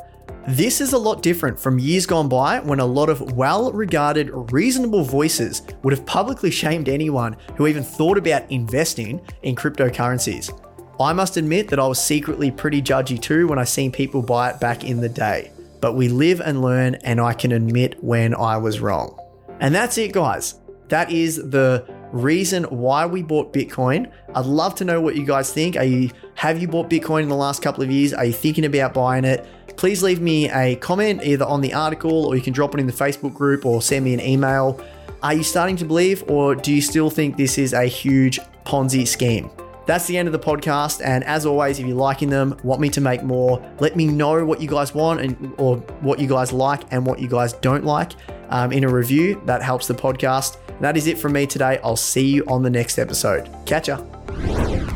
This 0.49 0.81
is 0.81 0.93
a 0.93 0.99
lot 0.99 1.23
different 1.23 1.57
from 1.59 1.79
years 1.79 2.05
gone 2.05 2.29
by 2.29 2.59
when 2.59 2.81
a 2.81 2.85
lot 2.85 3.09
of 3.09 3.33
well 3.35 3.71
regarded, 3.71 4.29
reasonable 4.51 5.05
voices 5.05 5.63
would 5.85 5.93
have 5.93 6.05
publicly 6.05 6.51
shamed 6.51 6.89
anyone 6.89 7.37
who 7.57 7.69
even 7.69 7.85
thought 7.85 8.19
about 8.19 8.51
investing 8.51 9.21
in 9.43 9.55
cryptocurrencies. 9.55 10.51
I 10.99 11.13
must 11.13 11.37
admit 11.37 11.69
that 11.69 11.79
I 11.79 11.87
was 11.87 12.03
secretly 12.03 12.51
pretty 12.51 12.83
judgy 12.83 13.23
too 13.23 13.47
when 13.47 13.61
I 13.61 13.65
seen 13.65 13.93
people 13.93 14.21
buy 14.21 14.51
it 14.51 14.59
back 14.59 14.83
in 14.83 15.01
the 15.01 15.09
day. 15.09 15.53
But 15.81 15.95
we 15.95 16.09
live 16.09 16.41
and 16.41 16.61
learn, 16.61 16.97
and 16.97 17.21
I 17.21 17.35
can 17.35 17.53
admit 17.53 18.03
when 18.03 18.35
I 18.35 18.57
was 18.57 18.81
wrong. 18.81 19.17
And 19.61 19.73
that's 19.73 19.97
it, 19.97 20.13
guys. 20.13 20.57
That 20.89 21.13
is 21.13 21.37
the 21.37 21.87
reason 22.13 22.65
why 22.65 23.07
we 23.07 23.23
bought 23.23 23.53
Bitcoin. 23.53 24.13
I'd 24.35 24.47
love 24.47 24.75
to 24.77 24.85
know 24.85 25.01
what 25.01 25.17
you 25.17 25.25
guys 25.25 25.53
think. 25.53 25.77
Are 25.77 25.85
you 25.85 26.11
have 26.35 26.61
you 26.61 26.69
bought 26.69 26.91
Bitcoin 26.91 27.23
in 27.23 27.29
the 27.29 27.37
last 27.37 27.63
couple 27.63 27.83
of 27.83 27.91
years? 27.91 28.13
Are 28.13 28.25
you 28.25 28.33
thinking 28.33 28.65
about 28.65 28.95
buying 28.95 29.25
it? 29.25 29.47
Please 29.77 30.03
leave 30.03 30.21
me 30.21 30.51
a 30.51 30.77
comment 30.77 31.23
either 31.25 31.45
on 31.45 31.61
the 31.61 31.75
article 31.75 32.27
or 32.27 32.37
you 32.37 32.43
can 32.43 32.53
drop 32.53 32.75
it 32.75 32.81
in 32.81 32.87
the 32.87 32.93
Facebook 32.93 33.35
group 33.35 33.65
or 33.67 33.83
send 33.83 34.05
me 34.05 34.15
an 34.15 34.21
email. 34.21 34.81
Are 35.23 35.35
you 35.35 35.43
starting 35.43 35.77
to 35.77 35.85
believe 35.85 36.29
or 36.29 36.55
do 36.55 36.73
you 36.73 36.81
still 36.81 37.11
think 37.11 37.37
this 37.37 37.59
is 37.59 37.73
a 37.73 37.85
huge 37.85 38.41
Ponzi 38.65 39.07
scheme? 39.07 39.51
That's 39.87 40.07
the 40.07 40.17
end 40.17 40.29
of 40.29 40.33
the 40.33 40.39
podcast. 40.39 41.05
And 41.05 41.25
as 41.25 41.45
always, 41.47 41.79
if 41.79 41.87
you're 41.87 41.97
liking 41.97 42.31
them, 42.31 42.57
want 42.63 42.81
me 42.81 42.89
to 42.91 43.01
make 43.01 43.23
more, 43.23 43.61
let 43.81 43.97
me 43.97 44.07
know 44.07 44.45
what 44.45 44.61
you 44.61 44.69
guys 44.69 44.95
want 44.95 45.21
and 45.21 45.55
or 45.59 45.77
what 46.01 46.19
you 46.19 46.29
guys 46.29 46.53
like 46.53 46.83
and 46.93 47.05
what 47.07 47.19
you 47.19 47.29
guys 47.29 47.53
don't 47.55 47.85
like 47.85 48.13
um, 48.51 48.73
in 48.73 48.85
a 48.85 48.89
review. 48.89 49.41
That 49.47 49.63
helps 49.63 49.87
the 49.87 49.95
podcast. 49.95 50.57
That 50.81 50.97
is 50.97 51.07
it 51.07 51.19
from 51.19 51.33
me 51.33 51.47
today. 51.47 51.79
I'll 51.83 51.97
see 51.97 52.27
you 52.27 52.45
on 52.47 52.63
the 52.63 52.71
next 52.71 52.99
episode. 52.99 53.51
Catch 53.67 53.89
ya. 53.89 54.22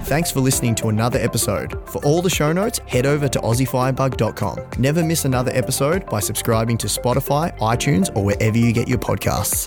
Thanks 0.07 0.31
for 0.31 0.39
listening 0.39 0.77
to 0.77 0.89
another 0.89 1.19
episode. 1.19 1.73
For 1.91 2.01
all 2.05 2.23
the 2.23 2.31
show 2.31 2.53
notes, 2.53 2.79
head 2.87 3.07
over 3.07 3.27
to 3.27 3.41
AussieFirebug.com. 3.41 4.79
Never 4.79 5.03
miss 5.03 5.25
another 5.25 5.51
episode 5.53 6.07
by 6.07 6.21
subscribing 6.21 6.79
to 6.79 6.87
Spotify, 6.87 7.59
iTunes, 7.59 8.17
or 8.17 8.25
wherever 8.25 8.57
you 8.57 8.73
get 8.73 8.87
your 8.87 8.99
podcasts. 8.99 9.67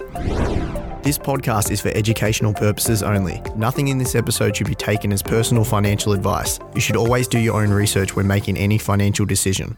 This 1.04 1.18
podcast 1.18 1.72
is 1.72 1.82
for 1.82 1.90
educational 1.90 2.54
purposes 2.54 3.04
only. 3.04 3.42
Nothing 3.58 3.90
in 3.90 3.98
this 3.98 4.16
episode 4.16 4.56
should 4.56 4.68
be 4.68 4.76
taken 4.76 5.12
as 5.12 5.22
personal 5.22 5.66
financial 5.66 6.14
advice. 6.14 6.58
You 6.74 6.80
should 6.80 6.96
always 6.96 7.28
do 7.28 7.38
your 7.38 7.62
own 7.62 7.72
research 7.72 8.16
when 8.16 8.26
making 8.26 8.56
any 8.56 8.78
financial 8.78 9.26
decision. 9.26 9.78